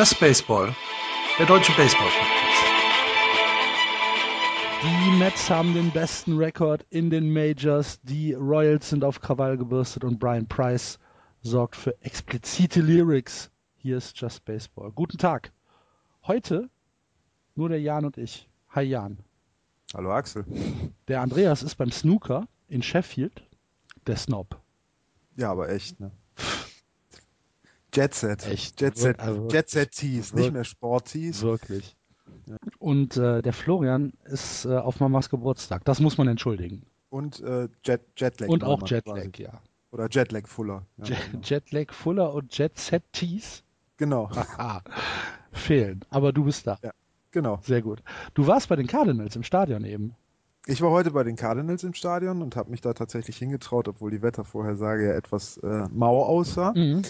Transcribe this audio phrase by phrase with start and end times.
[0.00, 0.74] Just Baseball,
[1.38, 2.64] der deutsche Baseball-Podcast.
[4.82, 8.00] Die Mets haben den besten Rekord in den Majors.
[8.00, 10.98] Die Royals sind auf Krawall gebürstet und Brian Price
[11.42, 13.50] sorgt für explizite Lyrics.
[13.74, 14.90] Hier ist Just Baseball.
[14.90, 15.52] Guten Tag.
[16.26, 16.70] Heute
[17.54, 18.48] nur der Jan und ich.
[18.70, 19.18] Hi Jan.
[19.92, 20.46] Hallo Axel.
[21.08, 23.42] Der Andreas ist beim Snooker in Sheffield.
[24.06, 24.58] Der Snob.
[25.36, 26.10] Ja, aber echt, ne?
[27.92, 28.46] Jet Set.
[28.46, 28.80] Echt.
[28.80, 31.42] Jet Set, Also Jet Set Tees, nicht mehr Sport Tees.
[31.42, 31.96] Wirklich.
[32.78, 35.84] Und äh, der Florian ist äh, auf Mamas Geburtstag.
[35.84, 36.82] Das muss man entschuldigen.
[37.10, 38.48] Und äh, Jet, Jetlag.
[38.48, 39.42] Und auch Jetlag, quasi.
[39.42, 39.60] ja.
[39.92, 40.86] Oder Jetlag Fuller.
[40.98, 41.42] Ja, Jet, genau.
[41.44, 43.62] Jetlag Fuller und Jet Set Tees
[43.96, 44.30] genau.
[44.34, 44.82] haha,
[45.52, 46.00] fehlen.
[46.10, 46.78] Aber du bist da.
[46.82, 46.92] Ja.
[47.32, 47.58] genau.
[47.62, 48.02] Sehr gut.
[48.34, 50.14] Du warst bei den Cardinals im Stadion eben.
[50.66, 54.10] Ich war heute bei den Cardinals im Stadion und habe mich da tatsächlich hingetraut, obwohl
[54.10, 56.72] die Wettervorhersage ja etwas äh, mau aussah.
[56.76, 57.02] Mhm.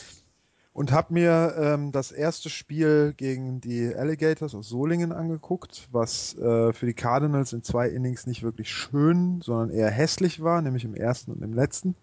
[0.80, 6.72] Und habe mir ähm, das erste Spiel gegen die Alligators aus Solingen angeguckt, was äh,
[6.72, 10.94] für die Cardinals in zwei Innings nicht wirklich schön, sondern eher hässlich war, nämlich im
[10.94, 11.96] ersten und im letzten.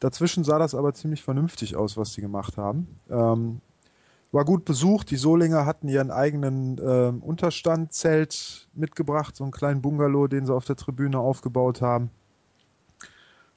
[0.00, 2.88] Dazwischen sah das aber ziemlich vernünftig aus, was sie gemacht haben.
[3.10, 3.60] Ähm,
[4.32, 5.10] war gut besucht.
[5.10, 10.64] Die Solinger hatten ihren eigenen ähm, Unterstandzelt mitgebracht, so einen kleinen Bungalow, den sie auf
[10.64, 12.08] der Tribüne aufgebaut haben.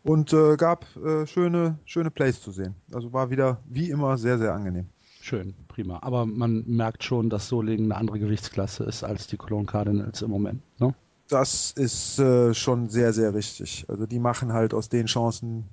[0.04, 2.76] Und äh, gab äh, schöne, schöne Plays zu sehen.
[2.94, 4.88] Also war wieder wie immer sehr, sehr angenehm.
[5.22, 6.00] Schön, prima.
[6.02, 10.32] Aber man merkt schon, dass Solingen eine andere Gewichtsklasse ist als die Cologne Cardinals im
[10.32, 10.62] Moment.
[10.80, 10.96] Ne?
[11.28, 13.86] Das ist äh, schon sehr, sehr richtig.
[13.90, 15.66] Also die machen halt aus den Chancen,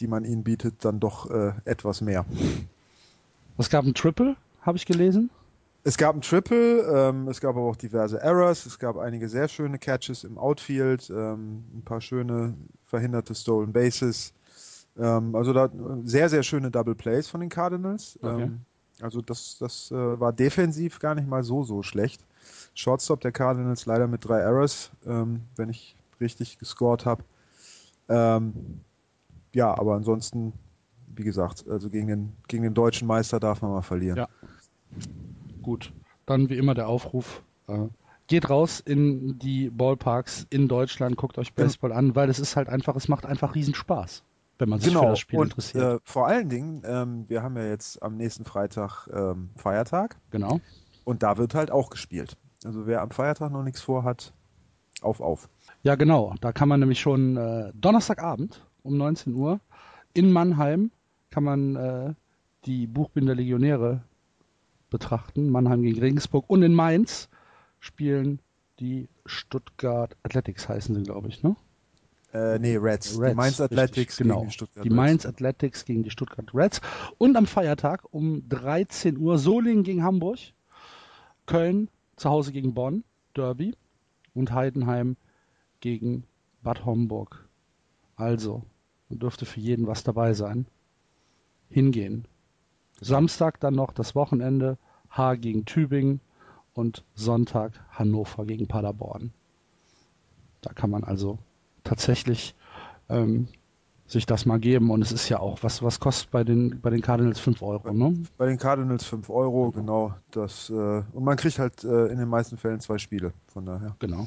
[0.00, 2.24] die man ihnen bietet, dann doch äh, etwas mehr.
[3.58, 5.30] Es gab ein Triple, habe ich gelesen.
[5.86, 9.48] Es gab ein Triple, ähm, es gab aber auch diverse Errors, es gab einige sehr
[9.48, 12.54] schöne Catches im Outfield, ähm, ein paar schöne
[12.86, 14.32] verhinderte Stolen Bases.
[14.96, 15.70] Ähm, also da
[16.04, 18.18] sehr, sehr schöne Double Plays von den Cardinals.
[18.22, 18.44] Okay.
[18.44, 18.60] Ähm,
[19.02, 22.24] also das, das äh, war defensiv gar nicht mal so, so schlecht.
[22.74, 27.24] Shortstop der Cardinals leider mit drei Errors, ähm, wenn ich richtig gescored habe.
[28.08, 28.80] Ähm,
[29.52, 30.54] ja, aber ansonsten,
[31.14, 34.16] wie gesagt, also gegen den, gegen den deutschen Meister darf man mal verlieren.
[34.16, 34.28] Ja.
[35.64, 35.92] Gut.
[36.26, 37.42] Dann wie immer der Aufruf.
[37.66, 37.88] Äh,
[38.26, 42.68] geht raus in die Ballparks in Deutschland, guckt euch Baseball an, weil es ist halt
[42.68, 44.22] einfach, es macht einfach riesen Spaß,
[44.58, 46.00] wenn man sich für Genau, das Spiel und interessiert.
[46.00, 50.60] äh, vor allen Dingen, ähm, wir haben ja jetzt am nächsten Freitag ähm, Feiertag genau.
[51.04, 52.36] und da wird halt auch gespielt.
[52.64, 54.32] Also wer am Feiertag noch nichts vorhat,
[55.02, 55.50] auf, auf.
[55.82, 56.34] Ja, genau.
[56.40, 59.60] Da kann man nämlich schon äh, Donnerstagabend um 19 Uhr
[60.14, 60.92] in Mannheim
[61.30, 62.14] kann man äh,
[62.64, 64.02] die Buchbinder Legionäre
[64.94, 65.50] betrachten.
[65.50, 67.28] Mannheim gegen Regensburg und in Mainz
[67.80, 68.38] spielen
[68.78, 71.56] die Stuttgart Athletics heißen sie, glaube ich, ne?
[72.32, 73.14] Äh, nee, Reds.
[73.14, 74.36] die Reds, Mainz richtig, Athletics genau.
[74.36, 74.96] gegen die Stuttgart Die Reds.
[74.96, 76.80] Mainz Athletics gegen die Stuttgart Reds.
[77.18, 80.38] Und am Feiertag um 13 Uhr Solingen gegen Hamburg,
[81.46, 83.02] Köln zu Hause gegen Bonn,
[83.36, 83.74] Derby
[84.32, 85.16] und Heidenheim
[85.80, 86.22] gegen
[86.62, 87.48] Bad Homburg.
[88.14, 88.62] Also,
[89.08, 90.66] da dürfte für jeden was dabei sein.
[91.68, 92.28] Hingehen.
[93.00, 94.78] Samstag dann noch das Wochenende
[95.16, 96.20] H gegen Tübingen
[96.74, 99.32] und Sonntag Hannover gegen Paderborn.
[100.60, 101.38] Da kann man also
[101.84, 102.54] tatsächlich
[103.08, 103.48] ähm,
[104.06, 104.90] sich das mal geben.
[104.90, 107.92] Und es ist ja auch, was, was kostet bei den, bei den Cardinals 5 Euro,
[107.92, 108.14] ne?
[108.36, 110.14] Bei den Cardinals 5 Euro, genau.
[110.30, 113.94] Das, äh, und man kriegt halt äh, in den meisten Fällen zwei Spiele, von daher.
[113.98, 114.26] Genau.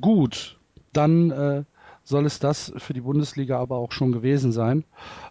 [0.00, 0.58] Gut,
[0.92, 1.64] dann äh,
[2.04, 4.84] soll es das für die Bundesliga aber auch schon gewesen sein.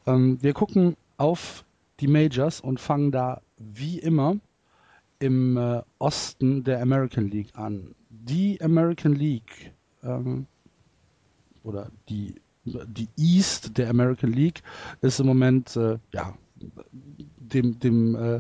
[0.05, 1.65] Ähm, wir gucken auf
[1.99, 4.37] die Majors und fangen da wie immer
[5.19, 7.93] im äh, Osten der American League an.
[8.09, 9.73] Die American League
[10.03, 10.47] ähm,
[11.63, 12.35] oder die,
[12.65, 14.63] die East der American League
[15.01, 16.33] ist im Moment äh, ja
[17.37, 18.39] dem dem äh,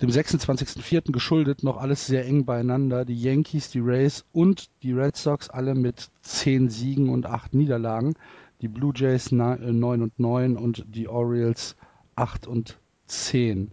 [0.00, 1.12] dem 26.04.
[1.12, 3.04] geschuldet noch alles sehr eng beieinander.
[3.04, 8.14] Die Yankees, die Rays und die Red Sox alle mit 10 Siegen und 8 Niederlagen.
[8.60, 11.76] Die Blue Jays 9 und 9 und die Orioles
[12.16, 13.70] 8 und 10.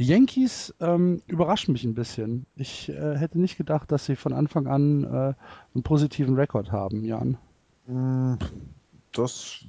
[0.00, 2.46] Die Yankees ähm, überraschen mich ein bisschen.
[2.56, 5.34] Ich äh, hätte nicht gedacht, dass sie von Anfang an äh,
[5.74, 7.36] einen positiven Rekord haben, Jan.
[7.86, 8.36] Mm,
[9.12, 9.62] Das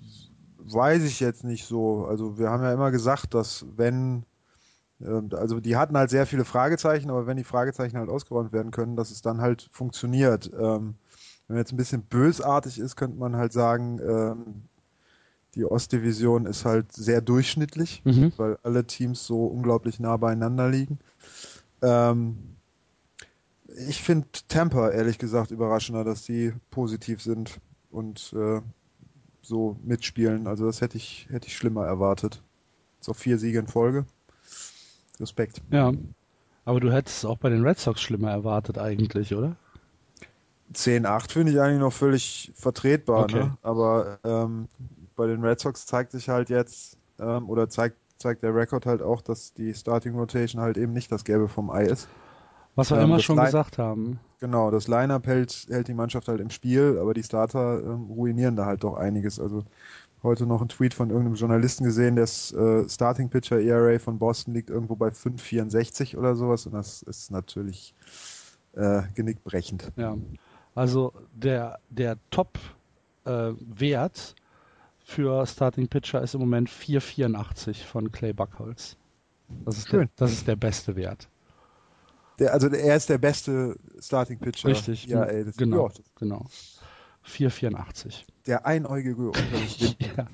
[0.60, 2.06] weiß ich jetzt nicht so.
[2.06, 4.24] Also wir haben ja immer gesagt, dass wenn,
[5.02, 8.72] äh, also die hatten halt sehr viele Fragezeichen, aber wenn die Fragezeichen halt ausgeräumt werden
[8.72, 10.50] können, dass es dann halt funktioniert.
[10.54, 10.96] Ähm,
[11.48, 14.62] wenn man jetzt ein bisschen bösartig ist, könnte man halt sagen, ähm,
[15.56, 18.32] die Ostdivision ist halt sehr durchschnittlich, Mhm.
[18.38, 21.00] weil alle Teams so unglaublich nah beieinander liegen.
[21.82, 22.38] Ähm,
[23.88, 27.60] ich finde Tampa ehrlich gesagt überraschender, dass die positiv sind
[27.90, 28.62] und äh,
[29.42, 30.48] so mitspielen.
[30.48, 32.42] Also das hätte ich, hätte ich schlimmer erwartet.
[33.00, 34.06] So vier Siege in Folge.
[35.20, 35.62] Respekt.
[35.72, 35.92] Ja.
[36.66, 39.56] Aber du hättest es auch bei den Red Sox schlimmer erwartet eigentlich, oder?
[40.74, 43.44] 10-8 finde ich eigentlich noch völlig vertretbar, Okay.
[43.44, 43.58] ne?
[43.62, 44.68] aber ähm,
[45.22, 49.04] bei den Red Sox zeigt sich halt jetzt, ähm, oder zeigt, zeigt der Rekord halt
[49.04, 52.08] auch, dass die Starting Rotation halt eben nicht das Gelbe vom Ei ist.
[52.76, 54.20] Was wir Ähm, immer schon Line- gesagt haben.
[54.40, 58.56] Genau, das Line-Up hält, hält die Mannschaft halt im Spiel, aber die Starter ähm, ruinieren
[58.56, 59.40] da halt doch einiges.
[59.40, 59.64] Also
[60.24, 64.56] heute noch ein Tweet von irgendeinem Journalisten gesehen, das äh, Starting Pitcher ERA von Boston
[64.56, 67.94] liegt irgendwo bei 5,64 oder sowas und das ist natürlich
[68.74, 69.92] äh, genickbrechend.
[69.98, 70.18] Ja.
[70.74, 72.18] Also der, der
[73.26, 74.36] Top-Wert
[75.12, 78.96] für Starting Pitcher ist im Moment 4,84 von Clay Buckholz.
[79.66, 80.10] Das ist, der, Schön.
[80.16, 81.28] das ist der beste Wert.
[82.40, 84.70] Der, also er ist der beste Starting Pitcher.
[84.70, 85.06] Richtig.
[85.06, 85.90] Ja, ey, das, genau.
[85.90, 86.46] das- genau.
[87.26, 88.24] 4,84.
[88.48, 89.96] der einäugige unter den Blinden.
[90.18, 90.28] Ja.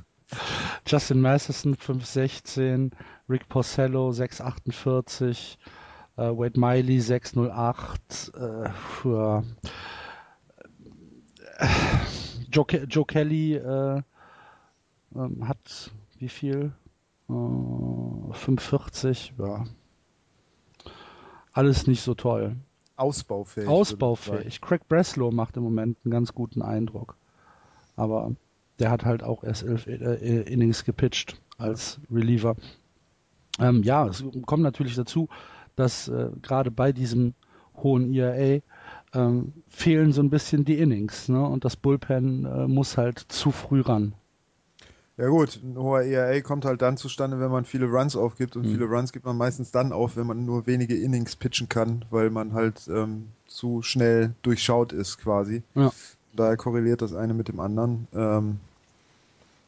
[0.86, 2.92] Justin Matheson 5,16,
[3.30, 5.58] Rick Porcello 6,48,
[6.18, 8.70] äh, Wade Miley 6,08, äh,
[9.02, 9.44] für
[11.58, 11.68] äh,
[12.52, 14.02] Joe, Joe Kelly äh,
[15.18, 16.72] ähm, hat wie viel?
[17.30, 19.66] Äh, 5,40, ja.
[21.52, 22.56] Alles nicht so toll.
[22.96, 23.68] Ausbaufähig.
[23.68, 24.62] Ausbaufähig.
[24.62, 27.16] Craig Breslow macht im Moment einen ganz guten Eindruck.
[27.96, 28.32] Aber
[28.80, 32.56] der hat halt auch erst elf äh, Innings gepitcht als Reliever.
[33.60, 35.30] Ähm, ja, es kommt natürlich dazu,
[35.76, 37.34] dass äh, gerade bei diesem
[37.76, 38.62] hohen ERA
[39.14, 41.30] ähm, fehlen so ein bisschen die Innings.
[41.30, 41.44] Ne?
[41.44, 44.14] Und das Bullpen äh, muss halt zu früh ran.
[45.18, 48.66] Ja gut, ein hoher ERA kommt halt dann zustande, wenn man viele Runs aufgibt und
[48.68, 48.72] Mhm.
[48.74, 52.30] viele Runs gibt man meistens dann auf, wenn man nur wenige Innings pitchen kann, weil
[52.30, 55.64] man halt ähm, zu schnell durchschaut ist quasi.
[55.74, 55.92] Ja.
[56.34, 58.08] Daher korreliert das eine mit dem anderen.
[58.14, 58.60] Ähm,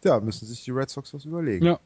[0.03, 1.65] ja, müssen sich die Red Sox was überlegen.
[1.65, 1.79] Ja.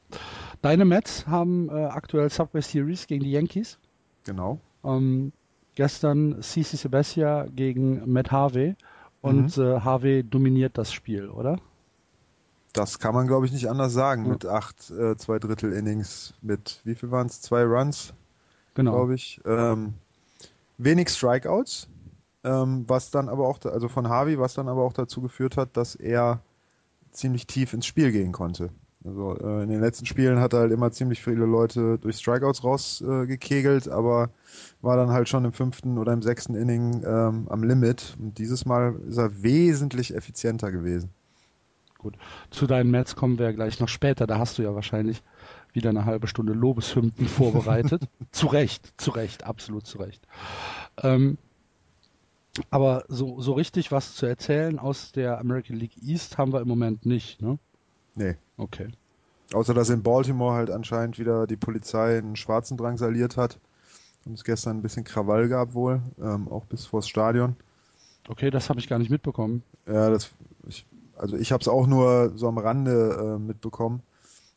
[0.61, 3.79] Deine Mets haben äh, aktuell Subway Series gegen die Yankees.
[4.25, 4.59] Genau.
[4.83, 5.31] Ähm,
[5.75, 8.75] gestern CC Sabathia gegen Matt Harvey
[9.21, 11.59] und äh, Harvey dominiert das Spiel, oder?
[12.73, 14.25] Das kann man, glaube ich, nicht anders sagen.
[14.25, 14.31] Ja.
[14.31, 17.41] Mit acht, äh, zwei Drittel Innings, mit wie viel waren es?
[17.41, 18.13] Zwei Runs,
[18.73, 18.91] Genau.
[18.91, 19.39] glaube ich.
[19.45, 19.93] Ähm,
[20.79, 21.87] wenig Strikeouts,
[22.43, 25.77] ähm, was dann aber auch, also von Harvey, was dann aber auch dazu geführt hat,
[25.77, 26.41] dass er
[27.11, 28.69] ziemlich tief ins Spiel gehen konnte.
[29.05, 32.63] Also äh, in den letzten Spielen hat er halt immer ziemlich viele Leute durch Strikeouts
[32.63, 34.29] rausgekegelt, äh, aber
[34.81, 38.15] war dann halt schon im fünften oder im sechsten Inning ähm, am Limit.
[38.19, 41.09] Und dieses Mal ist er wesentlich effizienter gewesen.
[42.49, 44.27] Zu deinen Mets kommen wir ja gleich noch später.
[44.27, 45.21] Da hast du ja wahrscheinlich
[45.73, 48.03] wieder eine halbe Stunde Lobeshymnen vorbereitet.
[48.31, 50.25] zu Recht, zu Recht, absolut zu Recht.
[51.01, 51.37] Ähm,
[52.69, 56.67] aber so, so richtig was zu erzählen aus der American League East haben wir im
[56.67, 57.57] Moment nicht, ne?
[58.15, 58.35] Nee.
[58.57, 58.89] Okay.
[59.53, 63.59] Außer dass in Baltimore halt anscheinend wieder die Polizei einen Schwarzen drangsaliert hat.
[64.25, 67.55] Und es gestern ein bisschen Krawall gab wohl, ähm, auch bis vors Stadion.
[68.29, 69.63] Okay, das habe ich gar nicht mitbekommen.
[69.85, 70.31] Ja, das,
[70.67, 70.85] ich,
[71.17, 74.01] also ich habe es auch nur so am Rande äh, mitbekommen.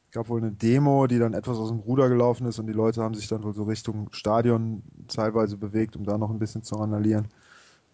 [0.08, 2.72] Es gab wohl eine Demo, die dann etwas aus dem Ruder gelaufen ist und die
[2.72, 6.62] Leute haben sich dann wohl so Richtung Stadion teilweise bewegt, um da noch ein bisschen
[6.62, 7.28] zu randalieren.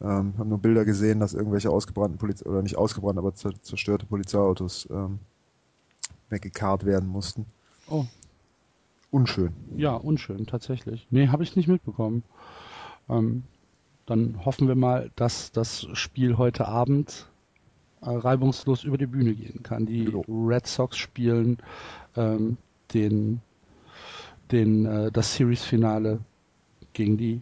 [0.01, 4.07] Ähm, haben nur Bilder gesehen, dass irgendwelche ausgebrannten Polizei oder nicht ausgebrannt, aber zer zerstörte
[4.07, 5.21] Polizeiautos ähm,
[6.29, 7.47] weggekarrt werden mussten.
[7.89, 8.05] Oh.
[9.11, 9.53] Unschön.
[9.77, 11.07] Ja, unschön, tatsächlich.
[11.11, 12.25] Nee, habe ich nicht mitbekommen.
[13.09, 13.45] Ähm,
[14.07, 17.31] dann hoffen wir mal, dass das Spiel heute Abend
[18.11, 19.87] reibungslos über die Bühne gehen kann.
[19.87, 20.25] Die Jo.
[20.29, 21.59] Red Sox spielen
[22.17, 22.57] ähm,
[22.95, 23.41] den,
[24.51, 26.21] den, äh, das Series-Finale
[26.93, 27.41] gegen die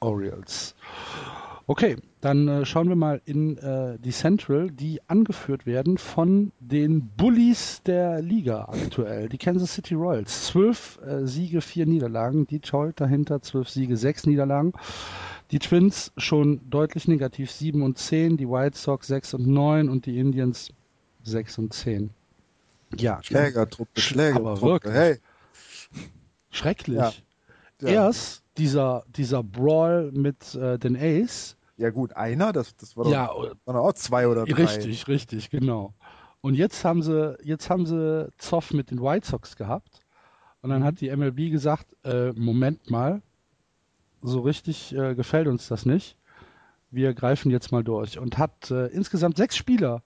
[0.00, 0.74] Orioles.
[1.66, 7.10] Okay, dann äh, schauen wir mal in äh, die Central, die angeführt werden von den
[7.16, 10.46] Bullies der Liga aktuell, die Kansas City Royals.
[10.46, 14.72] Zwölf äh, Siege, vier Niederlagen, Detroit dahinter, zwölf Siege, sechs Niederlagen.
[15.50, 20.06] Die Twins schon deutlich negativ, sieben und zehn, die White Sox sechs und neun und
[20.06, 20.72] die Indians
[21.24, 22.10] sechs und zehn.
[22.96, 24.50] Ja, Schlägertruppe, Sch- Schlägertruppe.
[24.50, 24.94] aber wirklich.
[24.94, 25.18] Hey,
[26.50, 26.98] schrecklich.
[26.98, 27.12] Ja.
[27.82, 27.88] ja.
[27.88, 31.56] Erst dieser, dieser Brawl mit äh, den Ace.
[31.76, 34.62] ja gut, einer, das, das war doch, Ja, waren doch auch zwei oder drei.
[34.64, 35.94] Richtig, richtig, genau.
[36.42, 40.00] Und jetzt haben sie, jetzt haben sie Zoff mit den White Sox gehabt.
[40.62, 43.22] Und dann hat die MLB gesagt, äh, Moment mal,
[44.22, 46.16] so richtig äh, gefällt uns das nicht.
[46.90, 50.02] Wir greifen jetzt mal durch und hat äh, insgesamt sechs Spieler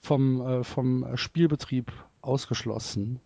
[0.00, 3.20] vom, äh, vom Spielbetrieb ausgeschlossen.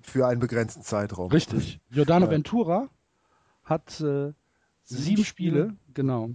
[0.00, 1.30] Für einen begrenzten Zeitraum.
[1.30, 1.80] Richtig.
[1.90, 2.30] Giordano Ja.
[2.30, 2.88] Ventura
[3.64, 4.32] hat äh,
[4.84, 6.30] sieben Spiele, genau,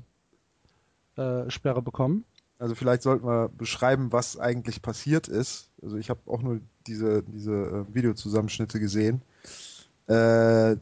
[1.15, 2.25] äh, Sperre bekommen.
[2.59, 5.71] Also vielleicht sollten wir beschreiben, was eigentlich passiert ist.
[5.81, 9.21] Also ich habe auch nur diese, diese äh, Videozusammenschnitte gesehen.
[10.07, 10.77] Äh,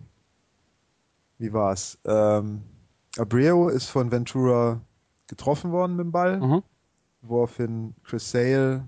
[1.41, 1.97] wie war's?
[2.05, 2.61] Ähm,
[3.17, 4.79] Abreu ist von Ventura
[5.27, 6.63] getroffen worden mit dem Ball, Mhm.
[7.21, 8.87] woraufhin Chris Sale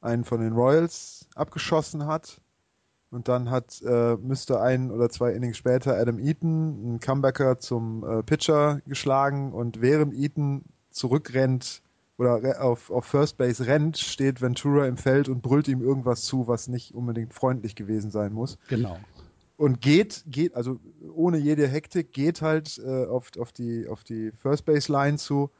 [0.00, 2.40] einen von den Royals abgeschossen hat.
[3.10, 8.04] Und dann hat, äh, müsste ein oder zwei Innings später Adam Eaton, einen Comebacker, zum
[8.08, 11.82] äh, Pitcher geschlagen und während Eaton zurückrennt
[12.16, 16.46] oder auf, auf First Base rennt, steht Ventura im Feld und brüllt ihm irgendwas zu,
[16.46, 18.58] was nicht unbedingt freundlich gewesen sein muss.
[18.68, 18.98] Genau.
[19.62, 20.80] Und geht, geht, also
[21.14, 25.50] ohne jede Hektik, geht halt äh, auf, auf, die, auf die First Base Line zu,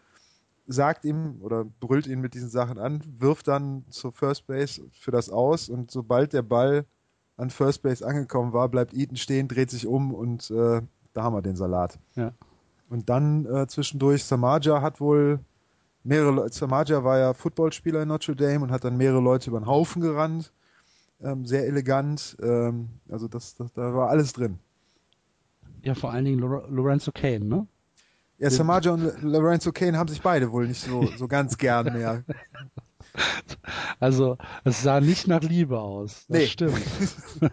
[0.67, 5.13] sagt ihm oder brüllt ihn mit diesen Sachen an, wirft dann zur First Base für
[5.13, 6.85] das aus und sobald der Ball
[7.37, 10.83] an First Base angekommen war, bleibt Eaton stehen, dreht sich um und äh,
[11.13, 12.01] da haben wir den Salat.
[12.17, 12.33] Ja.
[12.91, 15.39] Und dann äh, zwischendurch, Samaja hat wohl
[16.03, 19.61] mehrere Leute, Samaja war ja Footballspieler in Notre Dame und hat dann mehrere Leute über
[19.61, 20.53] den Haufen gerannt.
[21.23, 22.37] Ähm, sehr elegant.
[22.43, 24.59] Ähm, also das, das, da war alles drin.
[25.83, 27.67] Ja, vor allen Dingen Lor Lorenzo Kane, ne?
[28.39, 32.25] Ja, Samaja und Lorenzo Kane haben sich beide wohl nicht so, so ganz gern mehr.
[34.01, 36.27] Also, es sah nicht nach Liebe aus.
[36.29, 36.47] Das Nee.
[36.47, 36.81] stimmt.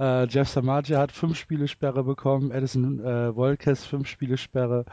[0.00, 4.84] äh, Jeff Samaja hat fünf Spiele Sperre bekommen, Edison äh, Volquez fünf Spiele Sperre,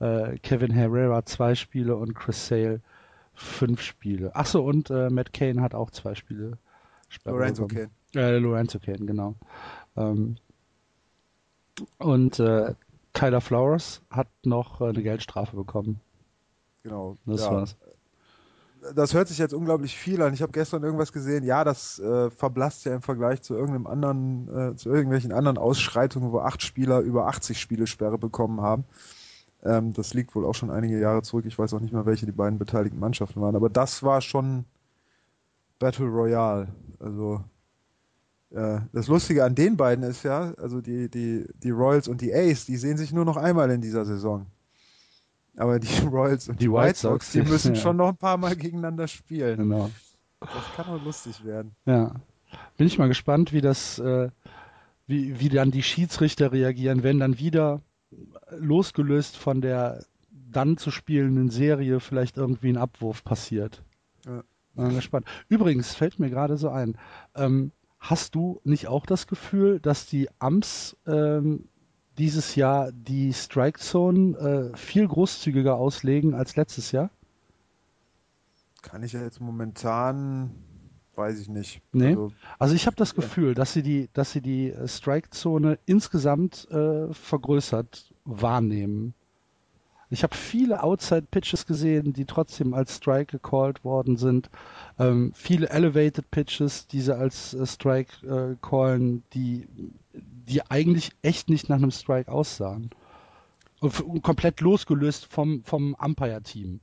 [0.00, 2.80] äh, Kevin Herrera zwei Spiele und Chris Sale
[3.34, 4.34] fünf Spiele.
[4.34, 6.58] Achso, und äh, Matt Kane hat auch zwei Spiele
[7.08, 7.90] Sperre Lorenzo bekommen.
[8.12, 8.26] Kane.
[8.26, 9.34] Äh, Lorenzo Kane, genau.
[9.96, 10.36] Ähm,
[11.98, 12.74] und äh,
[13.12, 16.00] Tyler Flowers hat noch äh, eine Geldstrafe bekommen.
[16.82, 17.16] Genau.
[17.26, 17.52] Das ja.
[17.52, 17.76] war's.
[18.94, 20.34] Das hört sich jetzt unglaublich viel an.
[20.34, 21.42] Ich habe gestern irgendwas gesehen.
[21.42, 26.32] Ja, das äh, verblasst ja im Vergleich zu irgendeinem anderen, äh, zu irgendwelchen anderen Ausschreitungen,
[26.32, 28.84] wo acht Spieler über 80 Spiele Sperre bekommen haben.
[29.64, 31.46] Ähm, das liegt wohl auch schon einige Jahre zurück.
[31.46, 33.56] Ich weiß auch nicht mehr, welche die beiden beteiligten Mannschaften waren.
[33.56, 34.64] Aber das war schon
[35.78, 36.68] Battle Royale.
[37.00, 37.42] Also
[38.50, 42.34] äh, das Lustige an den beiden ist ja, also die, die, die Royals und die
[42.34, 44.46] Ace, die sehen sich nur noch einmal in dieser Saison.
[45.56, 47.80] Aber die Royals und Die die, White White Sox, Sox, die müssen ja.
[47.80, 49.56] schon noch ein paar Mal gegeneinander spielen.
[49.56, 49.90] Genau.
[50.40, 51.74] Das kann auch lustig werden.
[51.86, 52.14] Ja.
[52.76, 54.28] Bin ich mal gespannt, wie das, äh,
[55.06, 57.80] wie, wie dann die Schiedsrichter reagieren, wenn dann wieder
[58.50, 63.82] losgelöst von der dann zu spielenden Serie vielleicht irgendwie ein Abwurf passiert.
[64.24, 64.88] Ja.
[64.88, 65.26] Gespannt.
[65.48, 66.96] Übrigens fällt mir gerade so ein,
[67.36, 71.68] ähm, hast du nicht auch das Gefühl, dass die Amps ähm,
[72.18, 74.36] dieses Jahr die Strike Zone
[74.72, 77.10] äh, viel großzügiger auslegen als letztes Jahr?
[78.82, 80.50] Kann ich ja jetzt momentan,
[81.16, 81.80] weiß ich nicht.
[81.92, 82.10] Nee.
[82.10, 86.68] Also, Also ich habe das Gefühl, dass sie die, dass sie die äh, Strike-Zone insgesamt
[86.70, 89.14] äh, vergrößert wahrnehmen.
[90.10, 94.48] Ich habe viele Outside-Pitches gesehen, die trotzdem als Strike gecallt worden sind.
[94.98, 99.66] Ähm, viele Elevated Pitches, die sie als äh, Strike äh, callen, die,
[100.12, 102.90] die eigentlich echt nicht nach einem Strike aussahen.
[103.80, 106.80] Und und komplett losgelöst vom, vom Umpire-Team.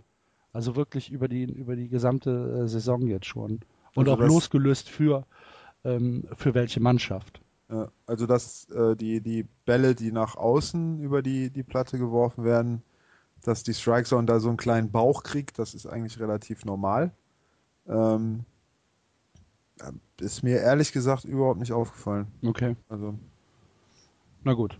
[0.54, 3.62] Also wirklich über die, über die gesamte äh, Saison jetzt schon.
[3.96, 5.26] Und Also auch losgelöst für,
[5.84, 7.42] ähm, für welche Mannschaft.
[8.06, 12.84] also dass äh, die, die Bälle, die nach außen über die, die Platte geworfen werden,
[13.44, 17.12] dass die Strike Zone da so einen kleinen Bauch kriegt, das ist eigentlich relativ normal.
[17.88, 18.46] Ähm,
[20.20, 22.28] ist mir ehrlich gesagt überhaupt nicht aufgefallen.
[22.46, 22.76] Okay.
[22.90, 23.16] Also
[24.44, 24.78] Na gut.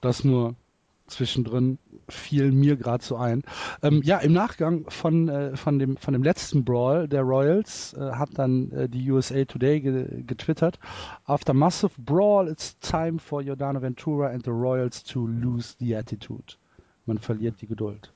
[0.00, 0.56] Das nur
[1.10, 3.42] zwischendrin fiel mir gerade so ein.
[3.82, 8.12] Ähm, ja, im Nachgang von, äh, von, dem, von dem letzten Brawl der Royals äh,
[8.12, 10.78] hat dann äh, die USA Today ge getwittert.
[11.24, 16.54] After massive brawl, it's time for Jordano Ventura and the Royals to lose the attitude.
[17.06, 18.12] Man verliert die Geduld.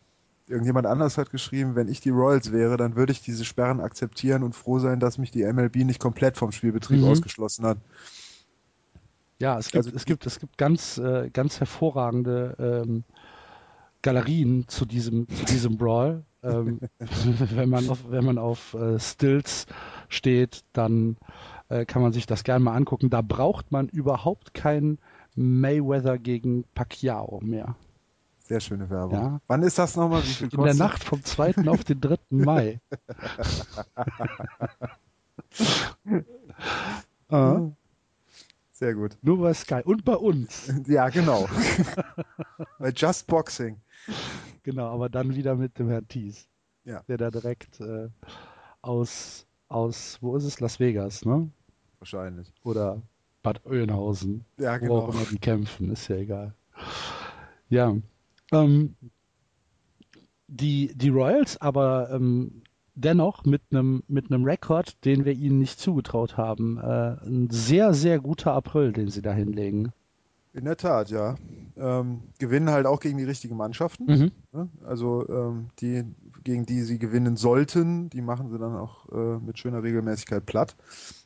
[0.47, 4.43] irgendjemand anders hat geschrieben, wenn ich die Royals wäre, dann würde ich diese Sperren akzeptieren
[4.43, 7.09] und froh sein, dass mich die MLB nicht komplett vom Spielbetrieb Mhm.
[7.09, 7.79] ausgeschlossen hat.
[9.41, 13.05] Ja, es gibt, Also es gibt, es gibt ganz, äh, ganz hervorragende ähm,
[14.03, 16.25] Galerien zu diesem, zu diesem Brawl.
[16.43, 16.81] Ähm,
[17.55, 19.67] wenn man auf, wenn man auf äh, Stills
[20.09, 21.17] steht, dann
[21.69, 23.11] äh, kann man sich das gerne mal angucken.
[23.11, 24.99] Da braucht man überhaupt keinen
[25.35, 27.77] Mayweather gegen Pacquiao mehr.
[28.39, 29.19] Sehr schöne Werbung.
[29.19, 29.41] Ja.
[29.47, 30.23] Wann ist das nochmal?
[30.53, 30.75] In der?
[30.75, 31.67] Nacht vom 2.
[31.67, 32.19] auf den 3.
[32.29, 32.81] Mai.
[37.31, 37.59] Ah.
[38.75, 39.17] Sehr gut.
[39.23, 40.73] Nur bei Sky und bei uns.
[40.89, 41.49] Ja, genau.
[42.81, 43.81] Bei Just Boxing.
[44.65, 46.49] Genau, aber dann wieder mit dem Herrn Thies.
[46.85, 47.03] Ja.
[47.07, 48.09] Der da direkt äh,
[48.83, 50.59] aus, aus, wo ist es?
[50.59, 51.49] Las Vegas, ne?
[52.01, 52.53] Wahrscheinlich.
[52.65, 53.01] Oder
[53.45, 54.45] Bad Oeynhausen.
[54.59, 55.13] Ja, Wo auch genau.
[55.13, 56.53] immer die kämpfen, ist ja egal.
[57.69, 57.97] Ja.
[58.51, 58.97] Ähm,
[60.49, 62.64] die, die Royals aber ähm,
[62.95, 66.79] dennoch mit einem mit einem Rekord, den wir ihnen nicht zugetraut haben.
[66.79, 69.93] Äh, ein sehr, sehr guter April, den sie da hinlegen.
[70.53, 71.35] In der Tat, ja.
[71.77, 74.05] Ähm, gewinnen halt auch gegen die richtigen Mannschaften.
[74.07, 74.31] Mhm.
[74.53, 74.69] Ne?
[74.87, 76.05] Also ähm, die,
[76.45, 80.77] gegen die sie gewinnen sollten, die machen sie dann auch äh, mit schöner Regelmäßigkeit platt.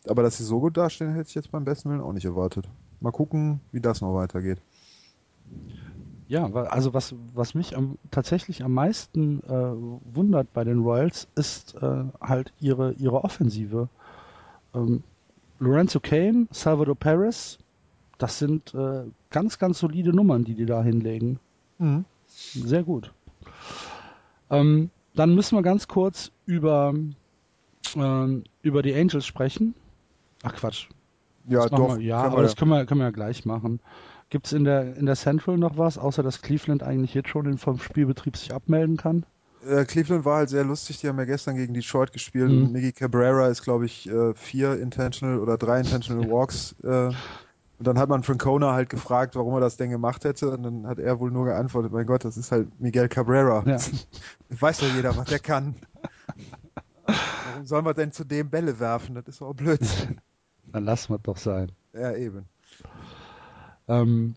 [0.07, 2.71] Aber dass sie so gut dastehen, hätte ich jetzt beim besten Willen auch nicht erwartet.
[3.01, 4.63] Mal gucken, wie das noch weitergeht.
[6.29, 11.75] Ja, also was, was mich am, tatsächlich am meisten äh, wundert bei den Royals, ist
[11.77, 13.89] äh, halt ihre, ihre Offensive.
[14.75, 15.03] Ähm,
[15.59, 17.59] Lorenzo Kane, Salvador Perez,
[18.19, 21.41] das sind äh, ganz, ganz solide Nummern, die die da hinlegen.
[22.27, 23.13] Sehr gut.
[24.51, 26.95] Ähm, dann müssen wir ganz kurz über,
[27.97, 29.75] ähm, über die Angels sprechen.
[30.43, 30.89] Ach Quatsch.
[31.49, 31.97] Ja, Das doch.
[31.97, 33.81] Wir, ja, aber wir das können wir, können wir ja gleich machen.
[34.31, 37.57] Gibt es in der, in der Central noch was, außer dass Cleveland eigentlich jetzt schon
[37.59, 39.25] vom Spielbetrieb sich abmelden kann?
[39.67, 42.73] Äh, Cleveland war halt sehr lustig, die haben ja gestern gegen Detroit gespielt Mhm.
[42.73, 46.75] Miggy Cabrera ist, glaube ich, äh, vier Intentional oder drei Intentional Walks.
[46.83, 47.09] Äh,
[47.79, 50.87] und dann hat man Francona halt gefragt, warum er das denn gemacht hätte und dann
[50.87, 53.62] hat er wohl nur geantwortet, mein Gott, das ist halt Miguel Cabrera.
[53.67, 53.79] Ja.
[54.61, 55.77] Weiß doch jeder, was der kann.
[57.07, 59.14] Warum soll man denn zu dem Bälle werfen?
[59.14, 59.81] Das ist doch blöd.
[60.73, 61.73] Dann lassen wir doch sein.
[61.95, 62.45] ja, eben.
[63.88, 64.35] Ähm,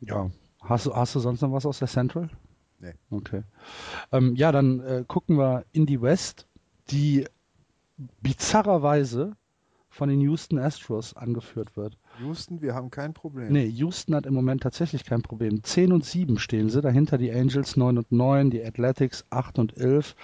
[0.00, 0.30] ja,
[0.62, 2.28] hast du, hast du sonst noch was aus der Central?
[2.80, 2.94] Nee.
[3.10, 3.42] Okay.
[4.12, 6.46] Ähm, ja, dann äh, gucken wir in die West,
[6.90, 7.26] die
[8.20, 9.36] bizarrerweise
[9.88, 11.96] von den Houston Astros angeführt wird.
[12.20, 13.52] Houston, wir haben kein Problem.
[13.52, 15.62] Nee, Houston hat im Moment tatsächlich kein Problem.
[15.62, 19.76] 10 und 7 stehen sie, dahinter die Angels 9 und 9, die Athletics 8 und
[19.78, 20.16] 11,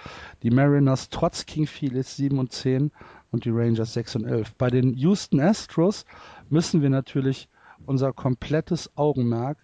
[0.43, 2.91] die Mariners trotz King Felix 7 und 10
[3.31, 4.53] und die Rangers 6 und 11.
[4.55, 6.05] Bei den Houston Astros
[6.49, 7.47] müssen wir natürlich
[7.85, 9.57] unser komplettes Augenmerk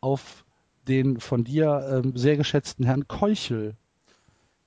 [0.00, 0.44] auf
[0.88, 3.74] den von dir ähm, sehr geschätzten Herrn Keuchel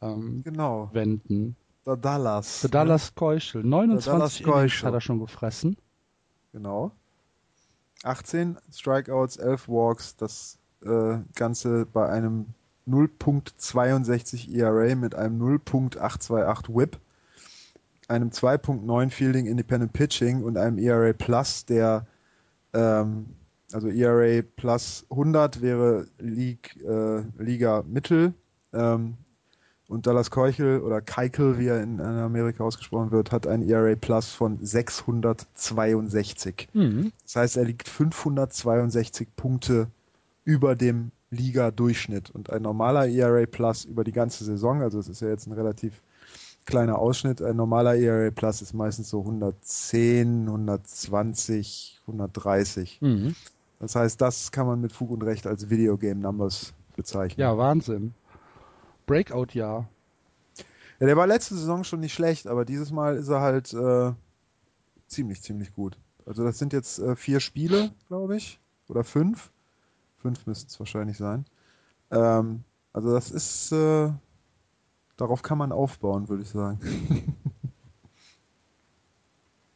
[0.01, 1.55] ähm, Genau, wenden.
[1.85, 2.61] der Dallas.
[2.61, 3.63] Der Dallas Keuchel.
[3.63, 5.77] 29 Dallas Innings hat er schon gefressen.
[6.51, 6.91] Genau.
[8.03, 12.47] 18 Strikeouts, 11 Walks, das äh, Ganze bei einem
[12.87, 16.97] 0.62 ERA mit einem 0.828 Whip,
[18.07, 22.07] einem 2.9 Fielding Independent Pitching und einem ERA Plus, der
[22.73, 23.27] ähm,
[23.71, 28.33] also ERA Plus 100 wäre League, äh, Liga Mittel
[28.73, 29.13] ähm,
[29.87, 34.31] und Dallas Keuchel oder Keikel, wie er in Amerika ausgesprochen wird, hat ein ERA Plus
[34.31, 36.69] von 662.
[36.73, 37.11] Mhm.
[37.23, 39.87] Das heißt, er liegt 562 Punkte
[40.43, 42.29] über dem Liga-Durchschnitt.
[42.31, 45.53] Und ein normaler ERA Plus über die ganze Saison, also es ist ja jetzt ein
[45.53, 46.01] relativ
[46.69, 53.01] kleiner Ausschnitt, ein normaler ERA Plus ist meistens so 110, 120, 130.
[53.01, 53.35] Mhm.
[53.79, 57.41] Das heißt, das kann man mit Fug und Recht als Videogame Numbers bezeichnen.
[57.41, 58.13] Ja, Wahnsinn.
[59.07, 59.89] Breakout-Jahr.
[60.99, 64.11] Ja, der war letzte Saison schon nicht schlecht, aber dieses Mal ist er halt äh,
[65.07, 65.97] ziemlich, ziemlich gut.
[66.25, 69.49] Also das sind jetzt äh, vier Spiele, glaube ich, oder fünf.
[70.17, 71.45] Fünf müssten es wahrscheinlich sein.
[72.11, 74.11] Ähm, also das ist, äh,
[75.19, 76.79] darauf kann man aufbauen, würde ich sagen.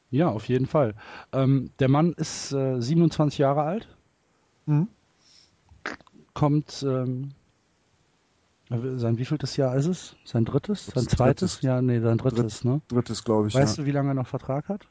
[0.09, 0.93] Ja, auf jeden Fall.
[1.31, 3.87] Ähm, der Mann ist äh, 27 Jahre alt,
[4.67, 4.87] Mhm.
[6.35, 7.31] kommt, ähm,
[8.69, 10.15] äh, sein wievieltes Jahr ist es?
[10.23, 10.85] Sein drittes?
[10.85, 11.53] Sein zweites?
[11.53, 11.61] drittes.
[11.63, 12.79] Ja, nee, sein drittes, ne?
[12.89, 13.83] Drittes, glaube ich, Weißt ja.
[13.83, 14.87] du, wie lange er noch Vertrag hat?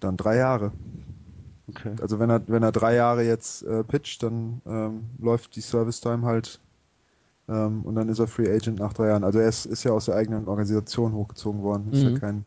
[0.00, 0.72] Dann drei Jahre.
[1.68, 1.94] Okay.
[2.00, 6.00] Also wenn er, wenn er drei Jahre jetzt äh, pitcht, dann ähm, läuft die Service
[6.00, 6.60] Time halt
[7.48, 9.24] ähm, und dann ist er Free Agent nach drei Jahren.
[9.24, 11.92] Also er ist, ist ja aus der eigenen Organisation hochgezogen worden.
[11.92, 12.12] Ist Mhm.
[12.14, 12.44] ja kein,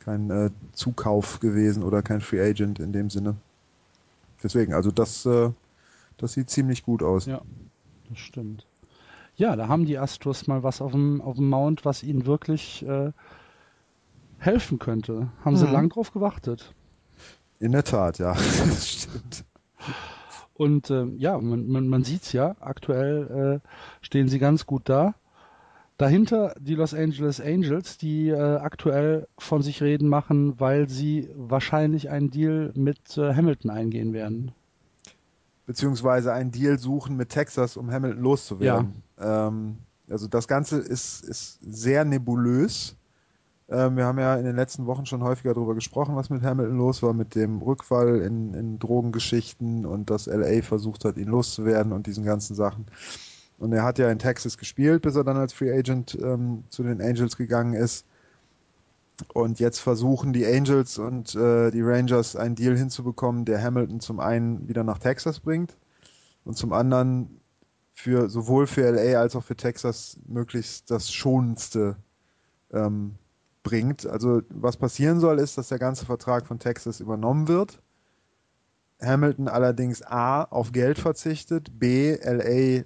[0.00, 3.36] kein äh, Zukauf gewesen oder kein Free Agent in dem Sinne.
[4.42, 5.50] Deswegen, also das, äh,
[6.16, 7.26] das sieht ziemlich gut aus.
[7.26, 7.40] Ja.
[8.08, 8.66] Das stimmt.
[9.36, 12.84] Ja, da haben die Astros mal was auf dem, auf dem Mount, was ihnen wirklich
[12.86, 13.12] äh,
[14.38, 15.28] helfen könnte.
[15.44, 15.72] Haben sie Mhm.
[15.72, 16.74] lang drauf gewartet.
[17.60, 18.32] In der Tat, ja.
[18.68, 19.44] das stimmt.
[20.60, 23.68] Und ähm, ja, man, man, man sieht es ja, aktuell äh,
[24.04, 25.14] stehen sie ganz gut da.
[25.96, 32.10] Dahinter die Los Angeles Angels, die äh, aktuell von sich reden machen, weil sie wahrscheinlich
[32.10, 34.52] einen Deal mit äh, Hamilton eingehen werden.
[35.64, 39.02] beziehungsweise einen Deal suchen mit Texas, um Hamilton loszuwerden.
[39.18, 39.46] Ja.
[39.46, 39.78] Ähm,
[40.10, 42.96] also das Ganze ist, ist sehr nebulös.
[43.70, 46.76] Ähm, wir haben ja in den letzten Wochen schon häufiger darüber gesprochen, was mit Hamilton
[46.76, 51.92] los war, mit dem Rückfall in, in Drogengeschichten und dass LA versucht hat, ihn loszuwerden
[51.92, 52.86] und diesen ganzen Sachen.
[53.58, 56.82] Und er hat ja in Texas gespielt, bis er dann als Free Agent ähm, zu
[56.82, 58.06] den Angels gegangen ist.
[59.34, 64.18] Und jetzt versuchen die Angels und äh, die Rangers einen Deal hinzubekommen, der Hamilton zum
[64.18, 65.76] einen wieder nach Texas bringt
[66.44, 67.40] und zum anderen
[67.94, 71.96] für sowohl für LA als auch für Texas möglichst das schonendste
[72.72, 73.16] ähm,
[73.62, 74.06] bringt.
[74.06, 77.80] Also was passieren soll, ist, dass der ganze Vertrag von Texas übernommen wird.
[79.02, 82.84] Hamilton allerdings A auf Geld verzichtet, B LA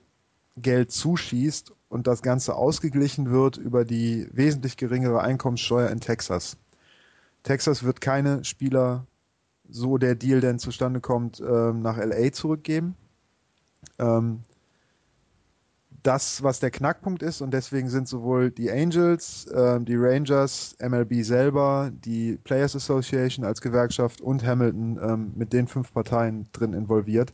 [0.57, 6.57] Geld zuschießt und das Ganze ausgeglichen wird über die wesentlich geringere Einkommenssteuer in Texas.
[7.43, 9.07] Texas wird keine Spieler,
[9.69, 12.95] so der Deal denn zustande kommt, ähm, nach LA zurückgeben.
[13.99, 14.45] Ähm,
[16.05, 21.25] das, was der Knackpunkt ist, und deswegen sind sowohl die Angels, äh, die Rangers, MLB
[21.25, 27.33] selber, die Players Association als Gewerkschaft und Hamilton ähm, mit den fünf Parteien drin involviert.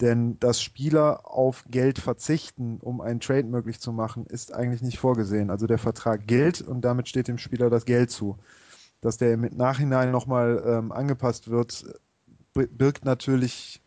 [0.00, 4.98] Denn dass Spieler auf Geld verzichten, um einen Trade möglich zu machen, ist eigentlich nicht
[4.98, 5.50] vorgesehen.
[5.50, 8.38] Also der Vertrag gilt und damit steht dem Spieler das Geld zu.
[9.00, 11.84] Dass der im Nachhinein nochmal ähm, angepasst wird,
[12.52, 13.82] birgt natürlich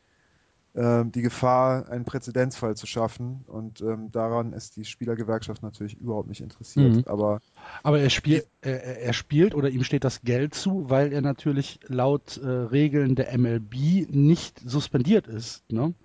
[0.75, 3.43] die Gefahr, einen Präzedenzfall zu schaffen.
[3.47, 6.95] Und ähm, daran ist die Spielergewerkschaft natürlich überhaupt nicht interessiert.
[6.95, 7.03] Mhm.
[7.07, 7.39] Aber,
[7.81, 11.79] Aber er, spielt, er, er, spielt oder ihm steht das Geld zu, weil er natürlich
[11.87, 15.63] laut äh, Regeln der MLB nicht suspendiert ist.
[15.71, 15.95] Ne?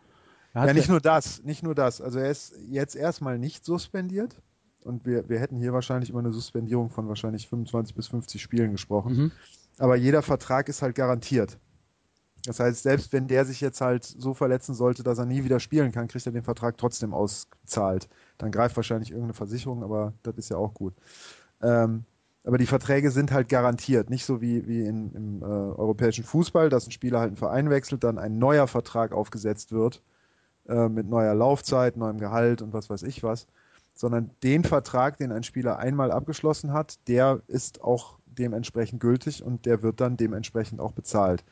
[0.54, 2.00] ja, nicht nur das, nicht nur das.
[2.00, 4.40] Also er ist jetzt erstmal nicht suspendiert.
[4.84, 8.72] Und wir, wir hätten hier wahrscheinlich über eine Suspendierung von wahrscheinlich 25 bis 50 Spielen
[8.72, 9.16] gesprochen.
[9.16, 9.32] Mhm.
[9.78, 11.58] Aber jeder Vertrag ist halt garantiert.
[12.46, 15.60] Das heißt, selbst wenn der sich jetzt halt so verletzen sollte, dass er nie wieder
[15.60, 18.08] spielen kann, kriegt er den Vertrag trotzdem ausgezahlt.
[18.38, 20.94] Dann greift wahrscheinlich irgendeine Versicherung, aber das ist ja auch gut.
[21.62, 22.04] Ähm,
[22.44, 26.68] aber die Verträge sind halt garantiert, nicht so wie, wie in, im äh, europäischen Fußball,
[26.68, 30.02] dass ein Spieler halt einen Verein wechselt, dann ein neuer Vertrag aufgesetzt wird
[30.68, 33.46] äh, mit neuer Laufzeit, neuem Gehalt und was weiß ich was,
[33.94, 39.64] sondern den Vertrag, den ein Spieler einmal abgeschlossen hat, der ist auch dementsprechend gültig und
[39.64, 41.44] der wird dann dementsprechend auch bezahlt.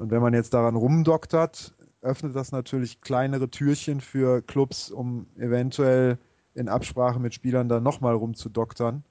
[0.00, 6.16] Und wenn man jetzt daran rumdoktert, öffnet das natürlich kleinere Türchen für Clubs, um eventuell
[6.54, 9.04] in Absprache mit Spielern dann nochmal rumzudoktern.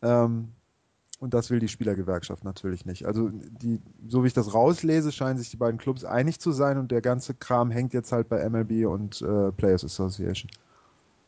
[0.00, 0.48] Ähm,
[1.20, 3.04] und das will die Spielergewerkschaft natürlich nicht.
[3.04, 6.78] Also die, so wie ich das rauslese, scheinen sich die beiden Clubs einig zu sein
[6.78, 10.50] und der ganze Kram hängt jetzt halt bei MLB und äh, Players Association.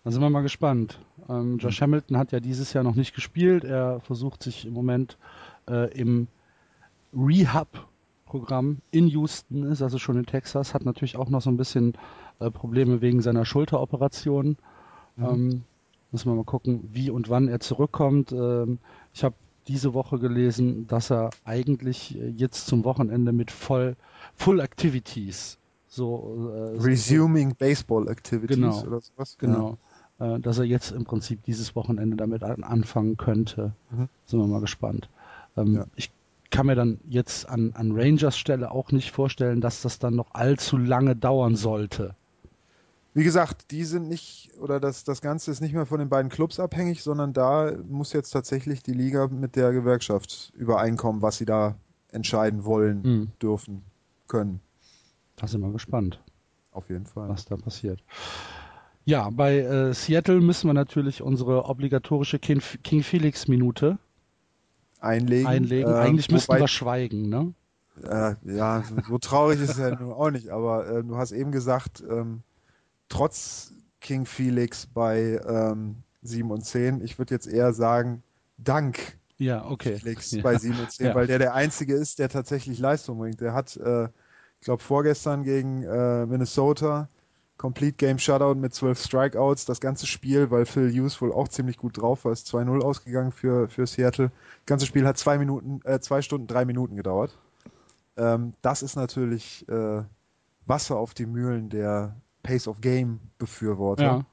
[0.02, 0.98] Da sind wir mal gespannt.
[1.28, 3.64] Ähm, Josh Hamilton hat ja dieses Jahr noch nicht gespielt.
[3.64, 5.18] Er versucht sich im Moment
[5.68, 6.26] äh, im
[7.14, 7.86] Rehab
[8.34, 11.92] Programm in Houston ist, also schon in Texas, hat natürlich auch noch so ein bisschen
[12.40, 14.56] äh, Probleme wegen seiner Schulteroperation.
[15.14, 15.24] Mhm.
[15.24, 15.62] Ähm,
[16.10, 18.32] müssen wir mal gucken, wie und wann er zurückkommt.
[18.32, 18.80] Ähm,
[19.12, 19.36] ich habe
[19.68, 23.94] diese Woche gelesen, dass er eigentlich äh, jetzt zum Wochenende mit voll
[24.34, 29.36] Full Activities so äh, Resuming so, Baseball Activities genau, oder sowas.
[29.38, 29.78] Genau.
[30.18, 30.34] Ja.
[30.34, 33.74] Äh, dass er jetzt im Prinzip dieses Wochenende damit anfangen könnte.
[33.92, 34.08] Mhm.
[34.26, 35.08] Sind wir mal gespannt.
[35.56, 35.86] Ähm, ja.
[35.94, 36.10] Ich
[36.54, 40.34] kann mir dann jetzt an, an Rangers Stelle auch nicht vorstellen, dass das dann noch
[40.34, 42.14] allzu lange dauern sollte.
[43.12, 46.30] Wie gesagt, die sind nicht, oder das, das Ganze ist nicht mehr von den beiden
[46.30, 51.44] Clubs abhängig, sondern da muss jetzt tatsächlich die Liga mit der Gewerkschaft übereinkommen, was sie
[51.44, 51.74] da
[52.12, 53.28] entscheiden wollen, hm.
[53.42, 53.82] dürfen,
[54.28, 54.60] können.
[55.34, 56.20] Da sind wir gespannt.
[56.70, 57.28] Auf jeden Fall.
[57.28, 58.00] Was da passiert.
[59.04, 63.98] Ja, bei äh, Seattle müssen wir natürlich unsere obligatorische King, King Felix Minute
[65.04, 65.46] einlegen.
[65.46, 65.90] einlegen.
[65.90, 67.54] Äh, Eigentlich müssten wobei, wir schweigen, ne?
[68.02, 71.52] Äh, ja, so traurig ist es ja nun auch nicht, aber äh, du hast eben
[71.52, 72.42] gesagt, ähm,
[73.08, 78.22] trotz King Felix bei ähm, 7 und 10, ich würde jetzt eher sagen,
[78.58, 79.96] dank ja, okay.
[79.96, 80.42] Felix ja.
[80.42, 81.14] bei 7 und 10, ja.
[81.14, 83.40] weil der der Einzige ist, der tatsächlich Leistung bringt.
[83.40, 84.04] Der hat, äh,
[84.60, 87.08] ich glaube, vorgestern gegen äh, Minnesota
[87.56, 89.64] Complete Game Shutout mit 12 Strikeouts.
[89.64, 93.32] Das ganze Spiel, weil Phil Hughes wohl auch ziemlich gut drauf war, ist 2-0 ausgegangen
[93.32, 94.30] für, für Seattle.
[94.30, 97.38] Das ganze Spiel hat zwei Minuten, äh, zwei Stunden, drei Minuten gedauert.
[98.16, 100.02] Ähm, das ist natürlich äh,
[100.66, 104.24] Wasser auf die Mühlen der Pace of Game Befürworter.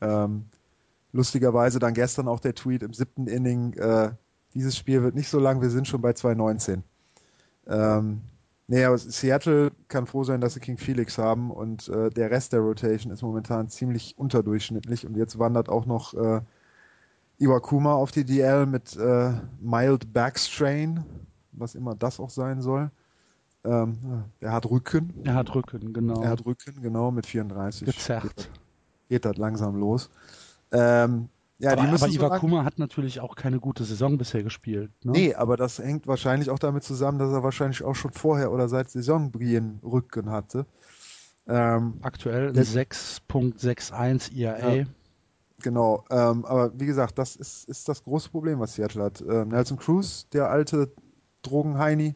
[0.00, 0.24] Ja.
[0.24, 0.46] Ähm,
[1.12, 4.10] lustigerweise dann gestern auch der Tweet im siebten Inning, äh,
[4.54, 6.82] dieses Spiel wird nicht so lang, wir sind schon bei 2.19.
[7.66, 8.20] Ähm,
[8.66, 12.52] Nee, aber Seattle kann froh sein, dass sie King Felix haben und äh, der Rest
[12.54, 16.40] der Rotation ist momentan ziemlich unterdurchschnittlich und jetzt wandert auch noch äh,
[17.38, 21.04] Iwakuma auf die DL mit äh, Mild Backstrain,
[21.52, 22.90] was immer das auch sein soll.
[23.64, 23.98] Ähm,
[24.40, 25.12] er hat Rücken.
[25.24, 26.22] Er hat Rücken, genau.
[26.22, 27.86] Er hat Rücken, genau, mit 34.
[27.86, 28.22] Gezerrt.
[28.22, 28.48] Geht, das-
[29.08, 30.10] geht das langsam los.
[30.72, 34.42] Ähm, ja, aber die müssen aber so Iwakuma hat natürlich auch keine gute Saison bisher
[34.42, 34.90] gespielt.
[35.04, 35.12] Ne?
[35.12, 38.68] Nee, aber das hängt wahrscheinlich auch damit zusammen, dass er wahrscheinlich auch schon vorher oder
[38.68, 40.66] seit Saisonbeginn Rücken hatte.
[41.46, 44.74] Ähm, Aktuell ein Das- 6.61 IAA.
[44.74, 44.84] Ja.
[45.62, 49.20] genau, ähm, aber wie gesagt, das ist, ist das große Problem, was Seattle hat.
[49.20, 50.90] Ähm, Nelson Cruz, der alte
[51.42, 52.14] Drogenheini,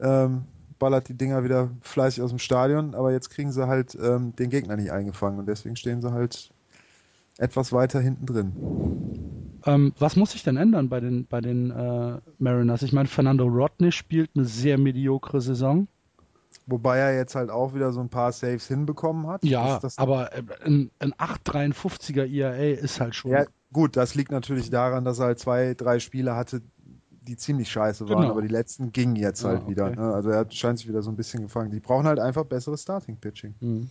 [0.00, 0.44] ähm,
[0.78, 4.48] ballert die Dinger wieder fleißig aus dem Stadion, aber jetzt kriegen sie halt ähm, den
[4.50, 6.50] Gegner nicht eingefangen und deswegen stehen sie halt
[7.40, 8.52] etwas weiter hinten drin.
[9.64, 12.82] Ähm, was muss sich denn ändern bei den, bei den äh, Mariners?
[12.82, 15.88] Ich meine, Fernando Rodney spielt eine sehr mediokre Saison.
[16.66, 19.44] Wobei er jetzt halt auch wieder so ein paar Saves hinbekommen hat.
[19.44, 23.32] Ja, Das- aber äh, ein, ein 8,53er IAA ist halt schon.
[23.32, 26.62] Ja, gut, das liegt natürlich daran, dass er halt zwei, drei Spiele hatte,
[27.22, 28.30] die ziemlich scheiße waren, Genau.
[28.32, 29.86] aber die letzten gingen jetzt Ah, halt wieder.
[29.88, 29.96] okay.
[29.96, 30.14] Ne?
[30.14, 31.70] Also er hat- scheint sich wieder so ein bisschen gefangen.
[31.70, 33.54] Die brauchen halt einfach besseres Starting-Pitching.
[33.60, 33.90] Mhm.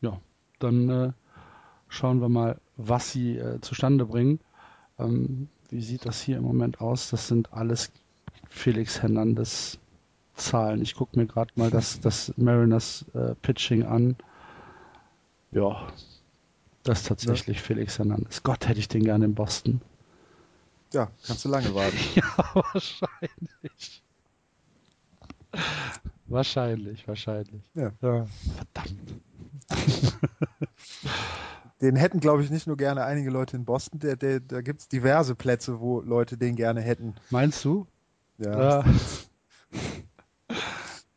[0.00, 0.20] Ja,
[0.62, 1.12] dann äh,
[1.88, 4.40] schauen wir mal, was sie äh, zustande bringen.
[4.98, 7.10] Ähm, wie sieht das hier im Moment aus?
[7.10, 7.90] Das sind alles
[8.48, 9.78] Felix Hernandez
[10.34, 10.82] Zahlen.
[10.82, 14.16] Ich gucke mir gerade mal das, das Mariners äh, Pitching an.
[15.50, 15.86] Ja,
[16.82, 18.42] das ist tatsächlich Felix Hernandez.
[18.42, 19.80] Gott, hätte ich den gerne in Boston.
[20.92, 21.96] Ja, kannst du lange warten.
[22.14, 24.02] Ja, wahrscheinlich.
[26.26, 27.62] Wahrscheinlich, wahrscheinlich.
[27.74, 27.92] Ja.
[28.00, 29.20] Verdammt.
[31.80, 33.98] Den hätten, glaube ich, nicht nur gerne einige Leute in Boston.
[33.98, 37.16] Der, der, da gibt es diverse Plätze, wo Leute den gerne hätten.
[37.30, 37.88] Meinst du?
[38.38, 38.82] Ja.
[38.82, 38.84] Ja.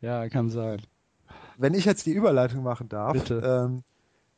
[0.00, 0.82] ja, kann sein.
[1.56, 3.12] Wenn ich jetzt die Überleitung machen darf.
[3.12, 3.40] Bitte.
[3.44, 3.84] Ähm,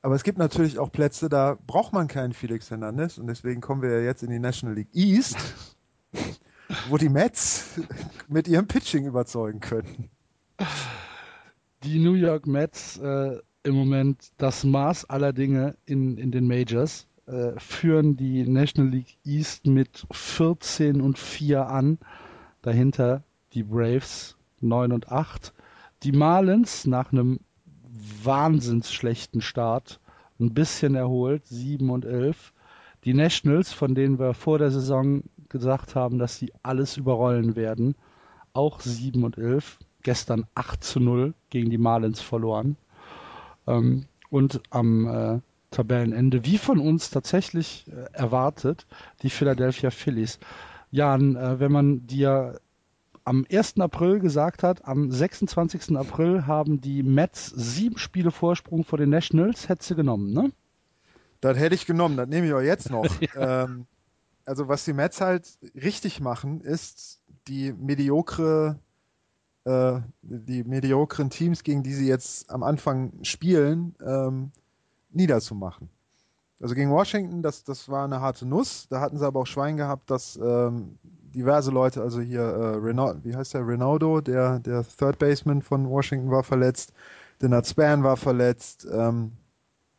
[0.03, 3.19] aber es gibt natürlich auch Plätze, da braucht man keinen Felix Hernandez.
[3.19, 5.37] Und deswegen kommen wir ja jetzt in die National League East,
[6.89, 7.81] wo die Mets
[8.29, 10.11] mit ihrem Pitching überzeugen können.
[11.85, 17.07] Die New York Mets äh, im Moment das Maß aller Dinge in, in den Majors,
[17.27, 21.99] äh, führen die National League East mit 14 und 4 an.
[22.63, 25.53] Dahinter die Braves 9 und 8.
[26.03, 27.41] Die Marlins nach einem
[28.25, 30.01] wahnsinns schlechten Start
[30.41, 32.55] ein bisschen erholt, 7 und 11.
[33.05, 37.97] Die Nationals, von denen wir vor der Saison gesagt haben, dass sie alles überrollen werden,
[38.55, 39.79] auch 7 und 11.
[40.03, 42.77] Gestern 8 zu 0 gegen die Marlins verloren.
[43.69, 48.87] Ähm, und am äh, Tabellenende, wie von uns tatsächlich äh, erwartet,
[49.23, 50.39] die Philadelphia Phillies.
[50.91, 52.61] Jan, äh, wenn man dir
[53.25, 53.79] am 1.
[53.81, 55.97] April gesagt hat, am 26.
[55.97, 60.51] April haben die Mets sieben Spiele Vorsprung vor den Nationals, hätte sie genommen, ne?
[61.43, 63.07] Das hätte ich genommen, das nehme ich auch jetzt noch.
[63.37, 63.87] ähm,
[64.47, 68.79] also was die Mets halt richtig machen, ist die mediokre,
[69.69, 74.51] äh, die mediokren Teams, gegen die sie jetzt am Anfang spielen, ähm,
[75.11, 75.91] niederzumachen.
[76.61, 78.89] Also gegen Washington, das, das war eine harte Nuss.
[78.89, 83.25] Da hatten sie aber auch Schwein gehabt, dass ähm, diverse Leute, also hier äh, Renaud,
[83.25, 86.93] wie heißt der Ronaldo, der, der Third Baseman von Washington war verletzt,
[87.41, 88.89] Denard Span war verletzt.
[88.91, 89.33] Ähm,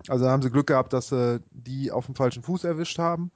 [0.08, 3.32] also haben sie Glück gehabt, dass sie die auf dem falschen Fuß erwischt haben.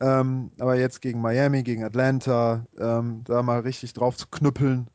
[0.00, 4.88] Ähm, aber jetzt gegen Miami, gegen Atlanta, ähm, da mal richtig drauf zu knüppeln,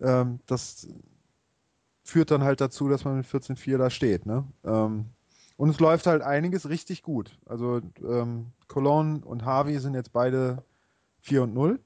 [0.00, 0.88] ähm, das
[2.02, 4.26] führt dann halt dazu, dass man mit 14-4 da steht.
[4.26, 4.44] Ne?
[4.64, 5.06] Ähm,
[5.56, 7.38] und es läuft halt einiges richtig gut.
[7.46, 10.64] Also ähm, Cologne und Harvey sind jetzt beide
[11.20, 11.80] 4 und 0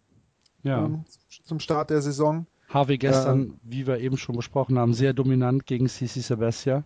[0.63, 0.85] Ja.
[0.85, 1.05] ähm,
[1.45, 2.47] zum Start der Saison.
[2.69, 6.85] Harvey gestern, wie wir eben schon besprochen haben, sehr dominant gegen CC Sabathia.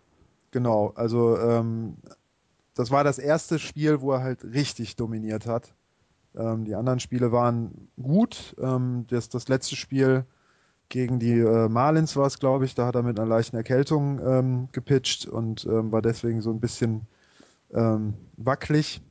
[0.50, 1.96] Genau, also ähm,
[2.74, 5.74] das war das erste Spiel, wo er halt richtig dominiert hat.
[6.34, 8.56] Ähm, die anderen Spiele waren gut.
[8.60, 10.24] Ähm, das, das letzte Spiel
[10.88, 12.74] gegen die äh, Marlins war es, glaube ich.
[12.74, 16.60] Da hat er mit einer leichten Erkältung ähm, gepitcht und ähm, war deswegen so ein
[16.60, 17.02] bisschen
[17.72, 19.02] ähm, wackelig.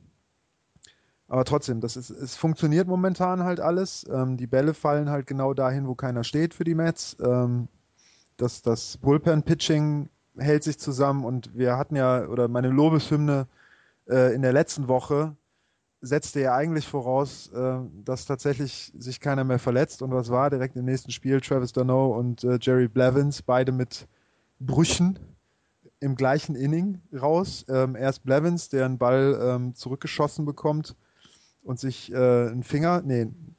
[1.28, 4.06] Aber trotzdem, das ist, es funktioniert momentan halt alles.
[4.10, 7.16] Ähm, die Bälle fallen halt genau dahin, wo keiner steht für die Mets.
[7.20, 7.68] Ähm,
[8.38, 13.46] das, das Bullpen-Pitching hält sich zusammen und wir hatten ja, oder meine Lobeshymne
[14.08, 15.36] äh, in der letzten Woche
[16.00, 20.76] setzte ja eigentlich voraus, äh, dass tatsächlich sich keiner mehr verletzt und was war direkt
[20.76, 24.06] im nächsten Spiel Travis Darno und äh, Jerry Blevins, beide mit
[24.60, 25.18] Brüchen
[26.00, 27.64] im gleichen Inning raus.
[27.68, 30.94] Ähm, erst Blevins, der einen Ball ähm, zurückgeschossen bekommt
[31.62, 33.56] und sich äh, einen Finger, nee, einen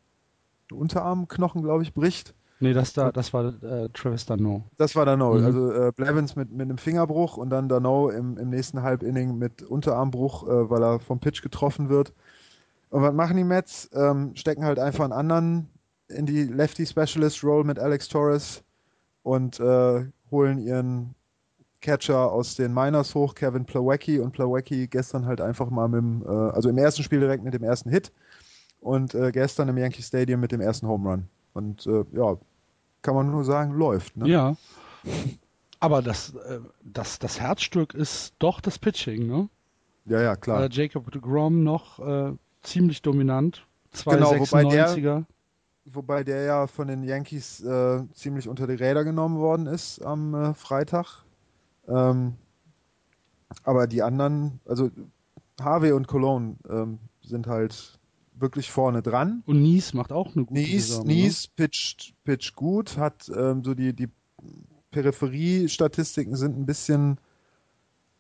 [0.71, 2.33] Unterarmknochen, glaube ich, bricht.
[2.61, 4.65] Nee, das, da, das war äh, Travis Dano.
[4.77, 5.33] Das war Dano.
[5.33, 5.45] Mhm.
[5.45, 9.63] Also äh, Blevins mit, mit einem Fingerbruch und dann Dano im, im nächsten Halbinning mit
[9.63, 12.13] Unterarmbruch, äh, weil er vom Pitch getroffen wird.
[12.89, 13.89] Und was machen die Mets?
[13.93, 15.69] Ähm, stecken halt einfach einen anderen
[16.07, 18.63] in die Lefty Specialist Role mit Alex Torres
[19.23, 21.13] und äh, holen ihren
[21.81, 24.19] Catcher aus den Miners hoch, Kevin Plawecki.
[24.19, 27.53] Und Plawecki gestern halt einfach mal mit dem, äh, also im ersten Spiel direkt mit
[27.53, 28.11] dem ersten Hit
[28.81, 31.27] und äh, gestern im Yankee Stadium mit dem ersten Home Run.
[31.53, 32.37] Und äh, ja,
[33.01, 34.17] kann man nur sagen, läuft.
[34.17, 34.27] Ne?
[34.27, 34.55] Ja.
[35.79, 39.49] Aber das, äh, das, das Herzstück ist doch das Pitching, ne?
[40.05, 40.63] Ja, ja, klar.
[40.63, 41.99] Äh, Jacob de Grom noch
[42.63, 43.65] ziemlich dominant.
[43.91, 45.25] Zwei Genau, wobei der- 96er.
[45.91, 50.35] Wobei der ja von den Yankees äh, ziemlich unter die Räder genommen worden ist am
[50.35, 51.23] äh, Freitag.
[51.87, 52.35] Ähm,
[53.63, 54.91] aber die anderen, also
[55.59, 57.97] Harvey und Cologne ähm, sind halt
[58.35, 59.41] wirklich vorne dran.
[59.47, 61.07] Und Nies macht auch eine gute Nies, Saison.
[61.07, 64.09] Nies pitcht, pitcht gut, hat ähm, so die, die
[64.91, 67.19] Peripherie-Statistiken sind ein bisschen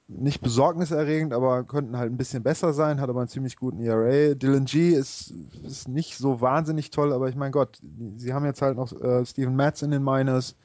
[0.09, 4.33] nicht besorgniserregend, aber könnten halt ein bisschen besser sein, hat aber einen ziemlich guten ERA.
[4.33, 7.79] Dylan G ist, ist nicht so wahnsinnig toll, aber ich mein Gott,
[8.17, 10.55] sie haben jetzt halt noch äh, Steven Matz in den Miners,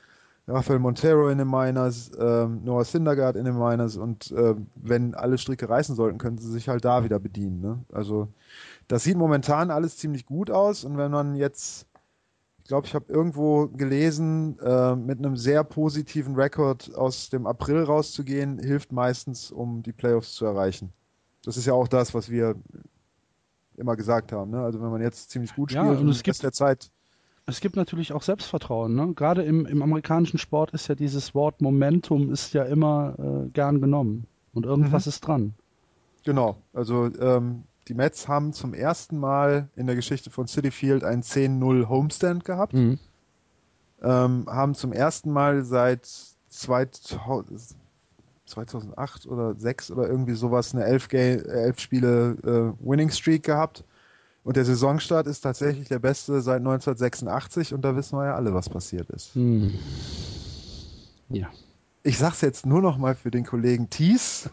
[0.48, 5.36] Rafael Montero in den Miners, ähm, Noah Syndergaard in den Miners und äh, wenn alle
[5.36, 7.60] Stricke reißen sollten, können sie sich halt da wieder bedienen.
[7.60, 7.78] Ne?
[7.92, 8.28] Also
[8.88, 11.86] das sieht momentan alles ziemlich gut aus und wenn man jetzt,
[12.64, 17.82] ich glaube, ich habe irgendwo gelesen, äh, mit einem sehr positiven Rekord aus dem April
[17.82, 20.90] rauszugehen, hilft meistens, um die Playoffs zu erreichen.
[21.44, 22.54] Das ist ja auch das, was wir
[23.76, 24.50] immer gesagt haben.
[24.52, 24.60] Ne?
[24.62, 26.90] Also wenn man jetzt ziemlich gut Ja, spielt und es gibt- der Zeit
[27.46, 28.94] Es gibt natürlich auch Selbstvertrauen.
[28.94, 29.12] Ne?
[29.12, 33.82] Gerade im, im amerikanischen Sport ist ja dieses Wort Momentum ist ja immer äh, gern
[33.82, 34.26] genommen.
[34.54, 35.08] Und irgendwas Mhm.
[35.10, 35.54] ist dran.
[36.24, 41.04] Genau, also ähm, die Mets haben zum ersten Mal in der Geschichte von City Field
[41.04, 42.98] einen 10-0 Homestand gehabt, Mhm.
[44.02, 46.08] ähm, haben zum ersten Mal seit
[46.50, 47.74] 2000,
[48.46, 53.42] 2008 oder 6 oder irgendwie sowas eine 11, Ga- äh, 11 Spiele äh, Winning Streak
[53.42, 53.84] gehabt
[54.44, 58.52] und der Saisonstart ist tatsächlich der beste seit 1986 und da wissen wir ja alle,
[58.54, 59.34] was passiert ist.
[59.34, 59.72] Hm.
[61.30, 61.48] Ja.
[62.02, 64.50] Ich sag's jetzt nur noch mal für den Kollegen Thies.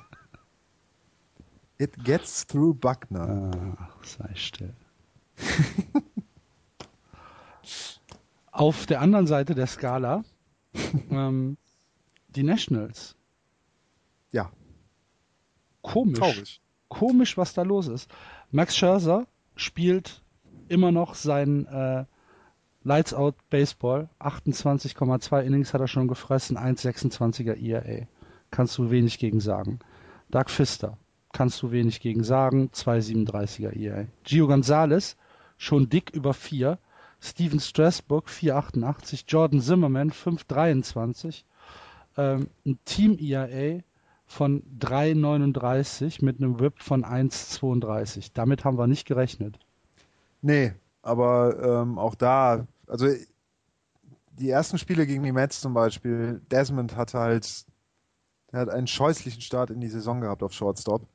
[1.82, 3.50] It gets through Buckner.
[3.80, 4.76] Ach, sei still.
[8.52, 10.24] Auf der anderen Seite der Skala
[11.10, 11.58] ähm,
[12.36, 13.16] die Nationals.
[14.32, 14.52] Ja.
[15.82, 16.20] Komisch.
[16.20, 16.62] Traurig.
[16.88, 18.12] Komisch, was da los ist.
[18.52, 20.22] Max Scherzer spielt
[20.68, 22.06] immer noch sein äh,
[22.84, 24.08] Lights Out Baseball.
[24.20, 28.06] 28,2 Innings hat er schon gefressen, 1,26er ERA.
[28.52, 29.80] Kannst du wenig gegen sagen.
[30.30, 31.00] Doug Pfister,
[31.34, 34.06] kannst du wenig gegen sagen, 2,37er ERA.
[34.24, 35.16] Gio Gonzalez,
[35.58, 36.78] schon dick über 4.
[37.20, 39.26] Steven Strasburg, 4,88.
[39.28, 41.44] Jordan Zimmerman, 5,23.
[42.18, 43.82] Ähm, ein Team ERA
[44.26, 48.32] von 3,39 mit einem Whip von 1,32.
[48.34, 49.60] Damit haben wir nicht gerechnet.
[50.42, 53.08] Nee, aber ähm, auch da, also
[54.32, 57.66] die ersten Spiele gegen die Mets zum Beispiel, Desmond hatte halt,
[58.52, 61.08] er hat einen scheußlichen Start in die Saison gehabt auf Shortstop.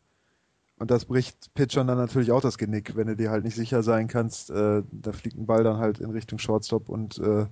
[0.79, 3.83] Und das bricht Pitchern dann natürlich auch das Genick, wenn du dir halt nicht sicher
[3.83, 7.47] sein kannst, äh, da fliegt ein Ball dann halt in Richtung Shortstop und äh,